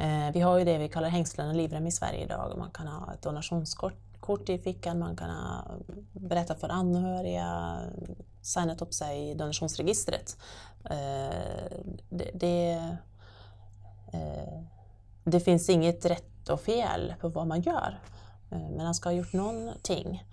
Eh, 0.00 0.32
vi 0.32 0.40
har 0.40 0.58
ju 0.58 0.64
det 0.64 0.78
vi 0.78 0.88
kallar 0.88 1.08
hängslen 1.08 1.48
och 1.48 1.54
livrem 1.54 1.86
i 1.86 1.92
Sverige 1.92 2.24
idag. 2.24 2.54
Man 2.58 2.70
kan 2.70 2.86
ha 2.86 3.12
ett 3.14 3.22
donationskort 3.22 4.48
i 4.48 4.58
fickan, 4.58 4.98
man 4.98 5.16
kan 5.16 5.30
ha, 5.30 5.64
berätta 6.12 6.54
för 6.54 6.68
anhöriga, 6.68 7.78
signat 8.42 8.82
upp 8.82 8.94
sig 8.94 9.30
i 9.30 9.34
donationsregistret. 9.34 10.36
Eh, 10.84 11.76
det, 12.08 12.30
det, 12.34 12.72
eh, 14.12 14.62
det 15.24 15.40
finns 15.40 15.68
inget 15.68 16.04
rätt 16.04 16.48
och 16.48 16.60
fel 16.60 17.14
på 17.20 17.28
vad 17.28 17.46
man 17.46 17.60
gör. 17.60 18.00
Men 18.48 18.76
man 18.76 18.94
ska 18.94 19.08
ha 19.08 19.14
gjort 19.14 19.32
någonting. 19.32 20.24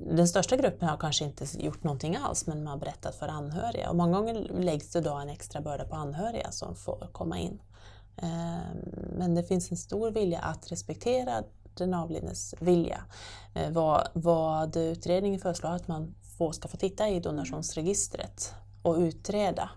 Den 0.00 0.28
största 0.28 0.56
gruppen 0.56 0.88
har 0.88 0.96
kanske 0.96 1.24
inte 1.24 1.46
gjort 1.58 1.84
någonting 1.84 2.16
alls 2.16 2.46
men 2.46 2.64
man 2.64 2.70
har 2.70 2.78
berättat 2.78 3.14
för 3.14 3.28
anhöriga. 3.28 3.90
Och 3.90 3.96
många 3.96 4.18
gånger 4.18 4.34
läggs 4.60 4.92
det 4.92 5.00
då 5.00 5.14
en 5.14 5.28
extra 5.28 5.60
börda 5.60 5.84
på 5.84 5.96
anhöriga 5.96 6.50
som 6.50 6.74
får 6.74 7.08
komma 7.12 7.38
in. 7.38 7.60
Ehm, 8.16 8.78
men 9.16 9.34
det 9.34 9.42
finns 9.42 9.70
en 9.70 9.76
stor 9.76 10.10
vilja 10.10 10.38
att 10.38 10.72
respektera 10.72 11.42
den 11.74 11.94
avlidnes 11.94 12.54
vilja. 12.60 13.04
Eh, 13.54 13.70
vad, 13.70 14.08
vad 14.12 14.76
utredningen 14.76 15.40
föreslår 15.40 15.70
är 15.70 15.74
att 15.74 15.88
man 15.88 16.14
får, 16.38 16.52
ska 16.52 16.68
få 16.68 16.76
titta 16.76 17.08
i 17.08 17.20
donationsregistret 17.20 18.54
och 18.82 18.96
utreda 18.96 19.70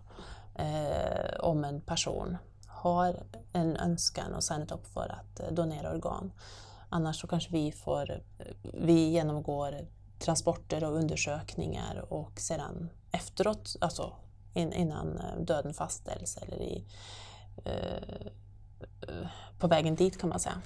eh, 0.56 1.40
om 1.40 1.64
en 1.64 1.82
person 1.82 2.38
har 2.68 3.24
en 3.54 3.78
önskan 3.78 4.34
och 4.34 4.44
signat 4.44 4.72
upp 4.72 4.88
för 4.88 5.16
att 5.20 5.40
eh, 5.40 5.52
donera 5.52 5.92
organ. 5.92 6.32
Annars 6.90 7.22
så 7.22 7.28
kanske 7.28 7.52
vi 7.52 7.72
får, 7.72 8.12
eh, 8.12 8.46
vi 8.74 9.10
genomgår 9.10 9.88
transporter 10.20 10.84
och 10.84 10.96
undersökningar 10.96 12.14
och 12.14 12.40
sedan 12.40 12.90
efteråt, 13.12 13.76
alltså 13.82 14.14
innan 14.54 15.22
döden 15.40 15.74
fastställs 15.74 16.38
eller 16.38 16.62
i, 16.62 16.86
på 19.60 19.68
vägen 19.68 19.96
dit 19.96 20.18
kan 20.18 20.30
man 20.30 20.40
säga. 20.40 20.62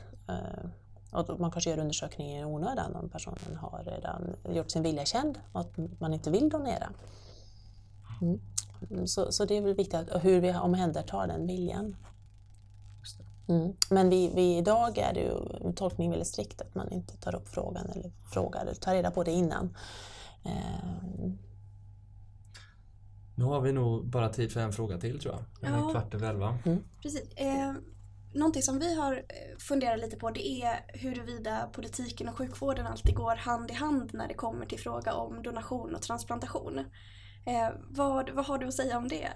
Och 1.11 1.39
man 1.39 1.51
kanske 1.51 1.69
gör 1.69 1.79
undersökningen 1.79 2.41
i 2.41 2.45
onödan 2.45 2.95
om 2.95 3.09
personen 3.09 3.55
har 3.61 3.83
redan 3.83 4.35
gjort 4.49 4.71
sin 4.71 4.83
vilja 4.83 5.05
känd 5.05 5.39
och 5.51 5.61
att 5.61 5.77
man 5.99 6.13
inte 6.13 6.31
vill 6.31 6.49
donera. 6.49 6.89
Mm. 8.21 9.07
Så, 9.07 9.31
så 9.31 9.45
det 9.45 9.57
är 9.57 9.61
väl 9.61 9.73
viktigt 9.73 9.95
att, 9.95 10.25
hur 10.25 10.41
vi 10.41 10.53
omhändertar 10.53 11.27
den 11.27 11.47
viljan. 11.47 11.95
Mm. 13.47 13.73
Men 13.89 14.09
vi, 14.09 14.31
vi, 14.35 14.57
idag 14.57 14.97
är 14.97 15.13
det 15.13 15.19
ju 15.19 15.73
tolkningen 15.73 16.11
väldigt 16.11 16.27
strikt 16.27 16.61
att 16.61 16.75
man 16.75 16.91
inte 16.91 17.17
tar 17.17 17.35
upp 17.35 17.49
frågan 17.49 17.89
eller 17.89 18.11
frågar 18.33 18.61
eller 18.61 18.73
tar 18.73 18.93
reda 18.93 19.11
på 19.11 19.23
det 19.23 19.31
innan. 19.31 19.77
Eh. 20.43 21.31
Nu 23.39 23.45
har 23.45 23.61
vi 23.61 23.71
nog 23.71 24.05
bara 24.05 24.29
tid 24.29 24.51
för 24.51 24.59
en 24.59 24.73
fråga 24.73 24.97
till 24.97 25.19
tror 25.19 25.33
jag. 25.33 25.69
En 25.71 25.79
ja. 25.79 25.89
kvart 25.89 26.13
över 26.13 26.29
elva. 26.29 26.57
Mm. 26.65 26.83
Precis. 27.01 27.33
Eh, 27.35 27.73
någonting 28.33 28.61
som 28.61 28.79
vi 28.79 28.95
har 28.95 29.13
eh, 29.13 29.57
funderat 29.59 29.99
lite 29.99 30.17
på 30.17 30.29
det 30.29 30.47
är 30.47 30.85
huruvida 30.87 31.69
politiken 31.73 32.29
och 32.29 32.37
sjukvården 32.37 32.87
alltid 32.87 33.15
går 33.15 33.35
hand 33.35 33.71
i 33.71 33.73
hand 33.73 34.09
när 34.13 34.27
det 34.27 34.33
kommer 34.33 34.65
till 34.65 34.79
fråga 34.79 35.13
om 35.13 35.43
donation 35.43 35.95
och 35.95 36.01
transplantation. 36.01 36.79
Eh, 37.45 37.69
vad, 37.89 38.29
vad 38.29 38.45
har 38.45 38.57
du 38.57 38.67
att 38.67 38.73
säga 38.73 38.97
om 38.97 39.07
det? 39.07 39.29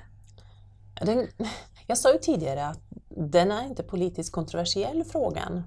Den, 1.01 1.27
jag 1.87 1.97
sa 1.97 2.13
ju 2.13 2.19
tidigare 2.19 2.67
att 2.67 2.81
den 3.09 3.51
är 3.51 3.65
inte 3.65 3.83
politiskt 3.83 4.31
kontroversiell 4.31 5.03
frågan. 5.03 5.63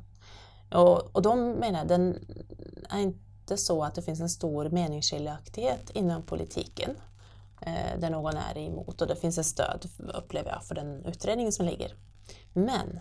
Och, 0.75 1.17
och 1.17 1.23
de 1.23 1.53
menar 1.53 1.85
den 1.85 2.19
är 2.91 3.01
inte 3.01 3.57
så 3.57 3.85
att 3.85 3.95
det 3.95 4.03
finns 4.03 4.21
en 4.21 4.29
stor 4.29 4.71
meningsskiljaktighet 4.71 5.91
inom 5.91 6.23
politiken 6.23 6.97
eh, 7.61 7.99
där 7.99 8.11
någon 8.11 8.37
är 8.37 8.59
emot 8.59 9.01
och 9.01 9.09
det 9.09 9.17
finns 9.17 9.39
ett 9.39 9.47
stöd, 9.47 9.89
upplever 10.15 10.51
jag, 10.51 10.65
för 10.65 10.75
den 10.75 11.05
utredningen 11.05 11.53
som 11.53 11.67
ligger. 11.67 11.95
Men 12.53 13.01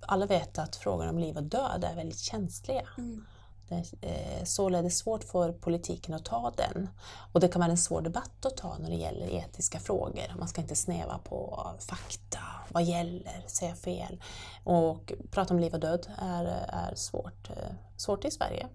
alla 0.00 0.26
vet 0.26 0.58
att 0.58 0.76
frågan 0.76 1.08
om 1.08 1.18
liv 1.18 1.36
och 1.36 1.42
död 1.42 1.84
är 1.84 1.96
väldigt 1.96 2.18
känsliga. 2.18 2.88
Mm. 2.98 3.24
Det 3.68 3.74
är 3.74 4.38
eh, 4.40 4.44
således 4.44 4.98
svårt 4.98 5.24
för 5.24 5.52
politiken 5.52 6.14
att 6.14 6.24
ta 6.24 6.52
den. 6.56 6.88
Och 7.32 7.40
det 7.40 7.48
kan 7.48 7.60
vara 7.60 7.70
en 7.70 7.78
svår 7.78 8.00
debatt 8.00 8.46
att 8.46 8.56
ta 8.56 8.78
när 8.78 8.90
det 8.90 8.96
gäller 8.96 9.26
etiska 9.26 9.80
frågor. 9.80 10.34
Man 10.38 10.48
ska 10.48 10.60
inte 10.60 10.76
snäva 10.76 11.18
på 11.18 11.70
fakta, 11.78 12.38
vad 12.68 12.84
gäller, 12.84 13.44
säga 13.46 13.74
fel. 13.74 14.22
Och 14.64 15.12
prata 15.30 15.54
om 15.54 15.60
liv 15.60 15.74
och 15.74 15.80
död 15.80 16.06
är, 16.18 16.44
är 16.68 16.94
svårt, 16.94 17.50
eh, 17.50 17.74
svårt 17.96 18.24
i 18.24 18.30
Sverige. 18.30 18.66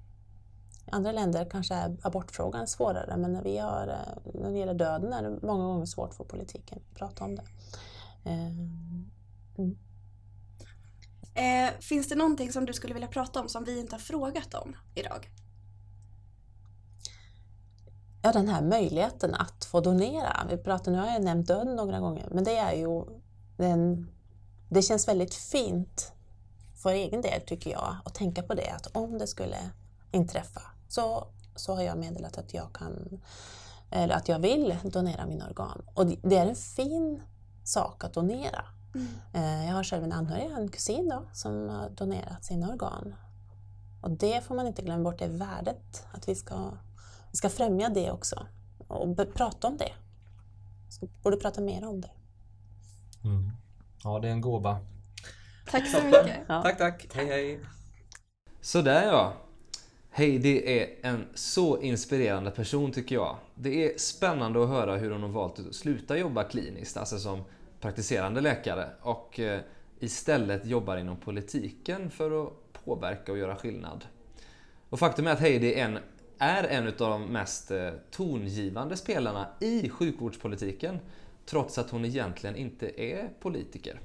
Andra 0.93 1.12
länder 1.12 1.47
kanske 1.51 1.73
är 1.73 1.97
abortfrågan 2.01 2.67
svårare 2.67 3.17
men 3.17 3.34
när, 3.34 3.43
vi 3.43 3.58
har, 3.58 3.88
eh, 3.88 4.34
när 4.41 4.51
det 4.51 4.58
gäller 4.58 4.73
döden 4.73 5.13
är 5.13 5.23
det 5.23 5.39
många 5.41 5.65
gånger 5.65 5.86
svårt 5.86 6.13
för 6.13 6.23
politiken 6.23 6.77
att 6.77 6.97
prata 6.97 7.23
om 7.23 7.36
det. 7.36 7.43
Mm. 8.25 9.75
Eh, 11.36 11.79
finns 11.79 12.10
det 12.10 12.15
någonting 12.15 12.51
som 12.51 12.65
du 12.65 12.73
skulle 12.73 12.93
vilja 12.93 13.08
prata 13.08 13.41
om 13.41 13.49
som 13.49 13.63
vi 13.63 13.79
inte 13.79 13.95
har 13.95 13.99
frågat 13.99 14.53
om 14.53 14.75
idag? 14.95 15.32
Ja, 18.21 18.32
den 18.32 18.47
här 18.47 18.62
möjligheten 18.62 19.34
att 19.36 19.65
få 19.65 19.82
donera. 19.82 20.47
Vi 20.49 20.58
pratar, 20.58 20.91
nu 20.91 20.97
har 20.97 21.08
jag 21.08 21.23
nämnt 21.23 21.47
döden 21.47 21.75
några 21.75 21.99
gånger, 21.99 22.27
men 22.32 22.43
det 22.43 22.58
är 22.58 22.73
ju 22.73 23.06
den, 23.58 24.12
det 24.69 24.82
känns 24.82 25.08
väldigt 25.08 25.34
fint 25.34 26.13
för 26.75 26.93
egen 26.93 27.21
del 27.21 27.41
tycker 27.41 27.71
jag 27.71 27.97
att 28.06 28.13
tänka 28.13 28.43
på 28.43 28.53
det 28.53 28.69
att 28.69 28.88
om 28.95 29.17
det 29.17 29.27
skulle 29.27 29.58
inträffa 30.12 30.62
så, 30.93 31.27
så 31.56 31.75
har 31.75 31.84
jag 31.84 31.97
meddelat 31.97 32.38
att 32.38 32.53
jag 32.53 32.73
kan 32.73 33.21
eller 33.89 34.15
att 34.15 34.27
jag 34.27 34.39
vill 34.39 34.77
donera 34.84 35.25
mina 35.25 35.47
organ. 35.47 35.82
Och 35.93 36.06
det 36.08 36.38
är 36.38 36.45
en 36.45 36.56
fin 36.56 37.21
sak 37.63 38.03
att 38.03 38.13
donera. 38.13 38.65
Mm. 38.95 39.67
Jag 39.67 39.73
har 39.73 39.84
själv 39.84 40.03
en 40.03 40.12
anhörig, 40.12 40.51
en 40.51 40.69
kusin 40.69 41.10
då, 41.10 41.25
som 41.34 41.69
har 41.69 41.89
donerat 41.89 42.45
sina 42.45 42.69
organ. 42.69 43.15
Och 44.01 44.12
det 44.12 44.43
får 44.43 44.56
man 44.56 44.67
inte 44.67 44.82
glömma 44.82 45.03
bort, 45.03 45.19
det 45.19 45.27
värdet. 45.27 46.06
Att 46.12 46.29
vi 46.29 46.36
ska, 46.36 46.71
vi 47.32 47.38
ska 47.38 47.49
främja 47.49 47.89
det 47.89 48.12
också 48.12 48.47
och 48.88 49.34
prata 49.34 49.67
om 49.67 49.77
det. 49.77 49.93
Så 50.89 51.08
borde 51.23 51.38
prata 51.38 51.62
mer 51.62 51.88
om 51.88 52.01
det. 52.01 52.12
Mm. 53.23 53.51
Ja, 54.03 54.19
det 54.19 54.27
är 54.27 54.32
en 54.32 54.41
gåva. 54.41 54.79
Tack 55.71 55.88
så 55.88 56.03
mycket. 56.03 56.39
Ja. 56.47 56.62
Tack, 56.62 56.77
tack. 56.77 57.08
Hej, 57.15 57.27
hej. 57.27 57.60
Sådär 58.62 59.08
ja. 59.08 59.34
Heidi 60.15 60.80
är 60.80 60.89
en 61.02 61.26
så 61.34 61.82
inspirerande 61.82 62.52
person 62.52 62.91
tycker 62.91 63.15
jag. 63.15 63.36
Det 63.56 63.86
är 63.86 63.97
spännande 63.97 64.63
att 64.63 64.69
höra 64.69 64.95
hur 64.95 65.12
hon 65.12 65.21
har 65.21 65.30
valt 65.30 65.60
att 65.60 65.76
sluta 65.76 66.17
jobba 66.17 66.43
kliniskt, 66.43 66.97
alltså 66.97 67.19
som 67.19 67.43
praktiserande 67.80 68.41
läkare 68.41 68.89
och 69.02 69.39
eh, 69.39 69.60
istället 69.99 70.65
jobbar 70.65 70.97
inom 70.97 71.17
politiken 71.17 72.10
för 72.10 72.43
att 72.43 72.54
påverka 72.86 73.32
och 73.32 73.38
göra 73.38 73.56
skillnad. 73.56 74.06
Och 74.89 74.99
faktum 74.99 75.28
är 75.28 75.32
att 75.32 75.39
Heidi 75.39 75.73
är 75.73 75.86
en, 75.86 75.97
är 76.38 76.63
en 76.63 76.88
av 76.88 76.93
de 76.97 77.26
mest 77.26 77.71
eh, 77.71 77.89
tongivande 78.12 78.97
spelarna 78.97 79.47
i 79.60 79.89
sjukvårdspolitiken 79.89 80.99
trots 81.45 81.78
att 81.78 81.89
hon 81.89 82.06
egentligen 82.06 82.56
inte 82.56 83.02
är 83.02 83.30
politiker. 83.39 83.99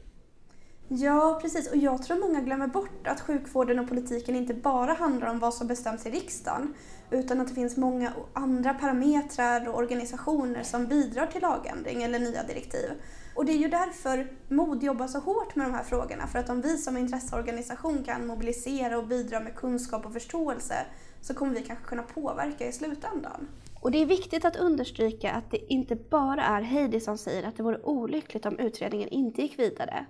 Ja, 0.90 1.38
precis. 1.42 1.70
Och 1.70 1.76
jag 1.76 2.02
tror 2.02 2.20
många 2.20 2.40
glömmer 2.40 2.66
bort 2.66 3.06
att 3.06 3.20
sjukvården 3.20 3.78
och 3.78 3.88
politiken 3.88 4.36
inte 4.36 4.54
bara 4.54 4.92
handlar 4.92 5.30
om 5.30 5.38
vad 5.38 5.54
som 5.54 5.66
bestäms 5.66 6.06
i 6.06 6.10
riksdagen, 6.10 6.74
utan 7.10 7.40
att 7.40 7.48
det 7.48 7.54
finns 7.54 7.76
många 7.76 8.12
andra 8.32 8.74
parametrar 8.74 9.68
och 9.68 9.78
organisationer 9.78 10.62
som 10.62 10.86
bidrar 10.86 11.26
till 11.26 11.42
lagändring 11.42 12.02
eller 12.02 12.18
nya 12.18 12.42
direktiv. 12.42 12.90
Och 13.34 13.44
det 13.44 13.52
är 13.52 13.58
ju 13.58 13.68
därför 13.68 14.32
MOD 14.48 14.82
jobbar 14.82 15.06
så 15.06 15.18
hårt 15.18 15.56
med 15.56 15.66
de 15.66 15.74
här 15.74 15.82
frågorna, 15.82 16.26
för 16.26 16.38
att 16.38 16.50
om 16.50 16.60
vi 16.60 16.78
som 16.78 16.96
intresseorganisation 16.96 18.04
kan 18.04 18.26
mobilisera 18.26 18.98
och 18.98 19.06
bidra 19.06 19.40
med 19.40 19.54
kunskap 19.54 20.06
och 20.06 20.12
förståelse 20.12 20.74
så 21.20 21.34
kommer 21.34 21.54
vi 21.54 21.62
kanske 21.62 21.84
kunna 21.84 22.02
påverka 22.02 22.66
i 22.66 22.72
slutändan. 22.72 23.48
Och 23.80 23.90
det 23.90 24.02
är 24.02 24.06
viktigt 24.06 24.44
att 24.44 24.56
understryka 24.56 25.32
att 25.32 25.50
det 25.50 25.72
inte 25.72 25.96
bara 25.96 26.42
är 26.42 26.62
Heidi 26.62 27.00
som 27.00 27.18
säger 27.18 27.48
att 27.48 27.56
det 27.56 27.62
vore 27.62 27.82
olyckligt 27.82 28.46
om 28.46 28.58
utredningen 28.58 29.08
inte 29.08 29.42
gick 29.42 29.58
vidare, 29.58 30.06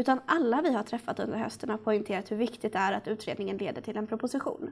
utan 0.00 0.20
alla 0.26 0.62
vi 0.62 0.72
har 0.72 0.82
träffat 0.82 1.20
under 1.20 1.38
hösten 1.38 1.70
har 1.70 1.78
poängterat 1.78 2.30
hur 2.30 2.36
viktigt 2.36 2.72
det 2.72 2.78
är 2.78 2.92
att 2.92 3.08
utredningen 3.08 3.56
leder 3.56 3.82
till 3.82 3.96
en 3.96 4.06
proposition. 4.06 4.70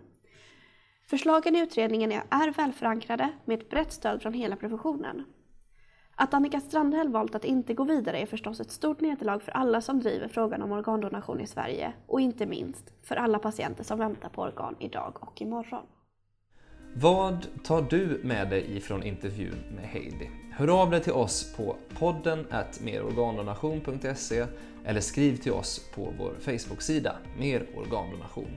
Förslagen 1.07 1.57
i 1.57 1.61
utredningen 1.61 2.13
är 2.13 2.53
välförankrade 2.53 3.29
med 3.45 3.59
ett 3.59 3.71
brett 3.71 3.93
stöd 3.93 4.23
från 4.23 4.33
hela 4.33 4.57
professionen. 4.57 5.25
Att 6.15 6.35
Annika 6.35 6.61
Strandhäll 6.61 7.09
valt 7.09 7.35
att 7.35 7.45
inte 7.45 7.75
gå 7.75 7.85
vidare 7.85 8.19
är 8.19 8.27
förstås 8.27 8.61
ett 8.61 8.71
stort 8.71 9.01
nederlag 9.01 9.39
för 9.43 9.53
alla 9.53 9.81
som 9.81 10.01
driver 10.01 10.29
frågan 10.29 10.63
om 10.63 10.73
organdonation 10.73 11.41
i 11.41 11.47
Sverige 11.47 11.93
och 12.07 12.21
inte 12.21 12.47
minst 12.47 12.93
för 13.03 13.17
alla 13.17 13.39
patienter 13.39 13.85
som 13.85 13.99
väntar 13.99 14.29
på 14.29 14.43
organ 14.43 14.77
idag 14.79 15.17
och 15.21 15.43
imorgon. 15.43 15.87
Vad 16.95 17.47
tar 17.65 17.83
du 17.83 18.21
med 18.25 18.51
dig 18.51 18.77
ifrån 18.77 19.03
intervjun 19.03 19.59
med 19.77 19.85
Heidi? 19.85 20.31
Hör 20.53 20.83
av 20.83 20.91
dig 20.91 21.01
till 21.01 21.13
oss 21.13 21.57
på 21.57 21.77
podden 21.99 22.47
merorgandonation.se 22.81 24.47
eller 24.89 25.01
skriv 25.01 25.37
till 25.37 25.53
oss 25.53 25.91
på 25.95 26.15
vår 26.19 26.35
Facebook-sida 26.41 27.17
Mer 27.39 27.67
organdonation. 27.77 28.51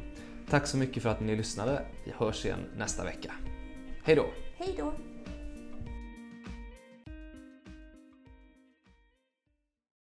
Tack 0.50 0.68
så 0.68 0.78
mycket 0.78 1.04
för 1.04 1.10
att 1.10 1.20
ni 1.20 1.36
lyssnade. 1.36 1.86
Vi 2.06 2.12
hörs 2.18 2.46
igen 2.46 2.60
nästa 2.78 3.04
vecka. 3.04 3.34
Hej 4.04 4.16
då! 4.16 4.26
Hej 4.58 4.76
då! 4.78 4.94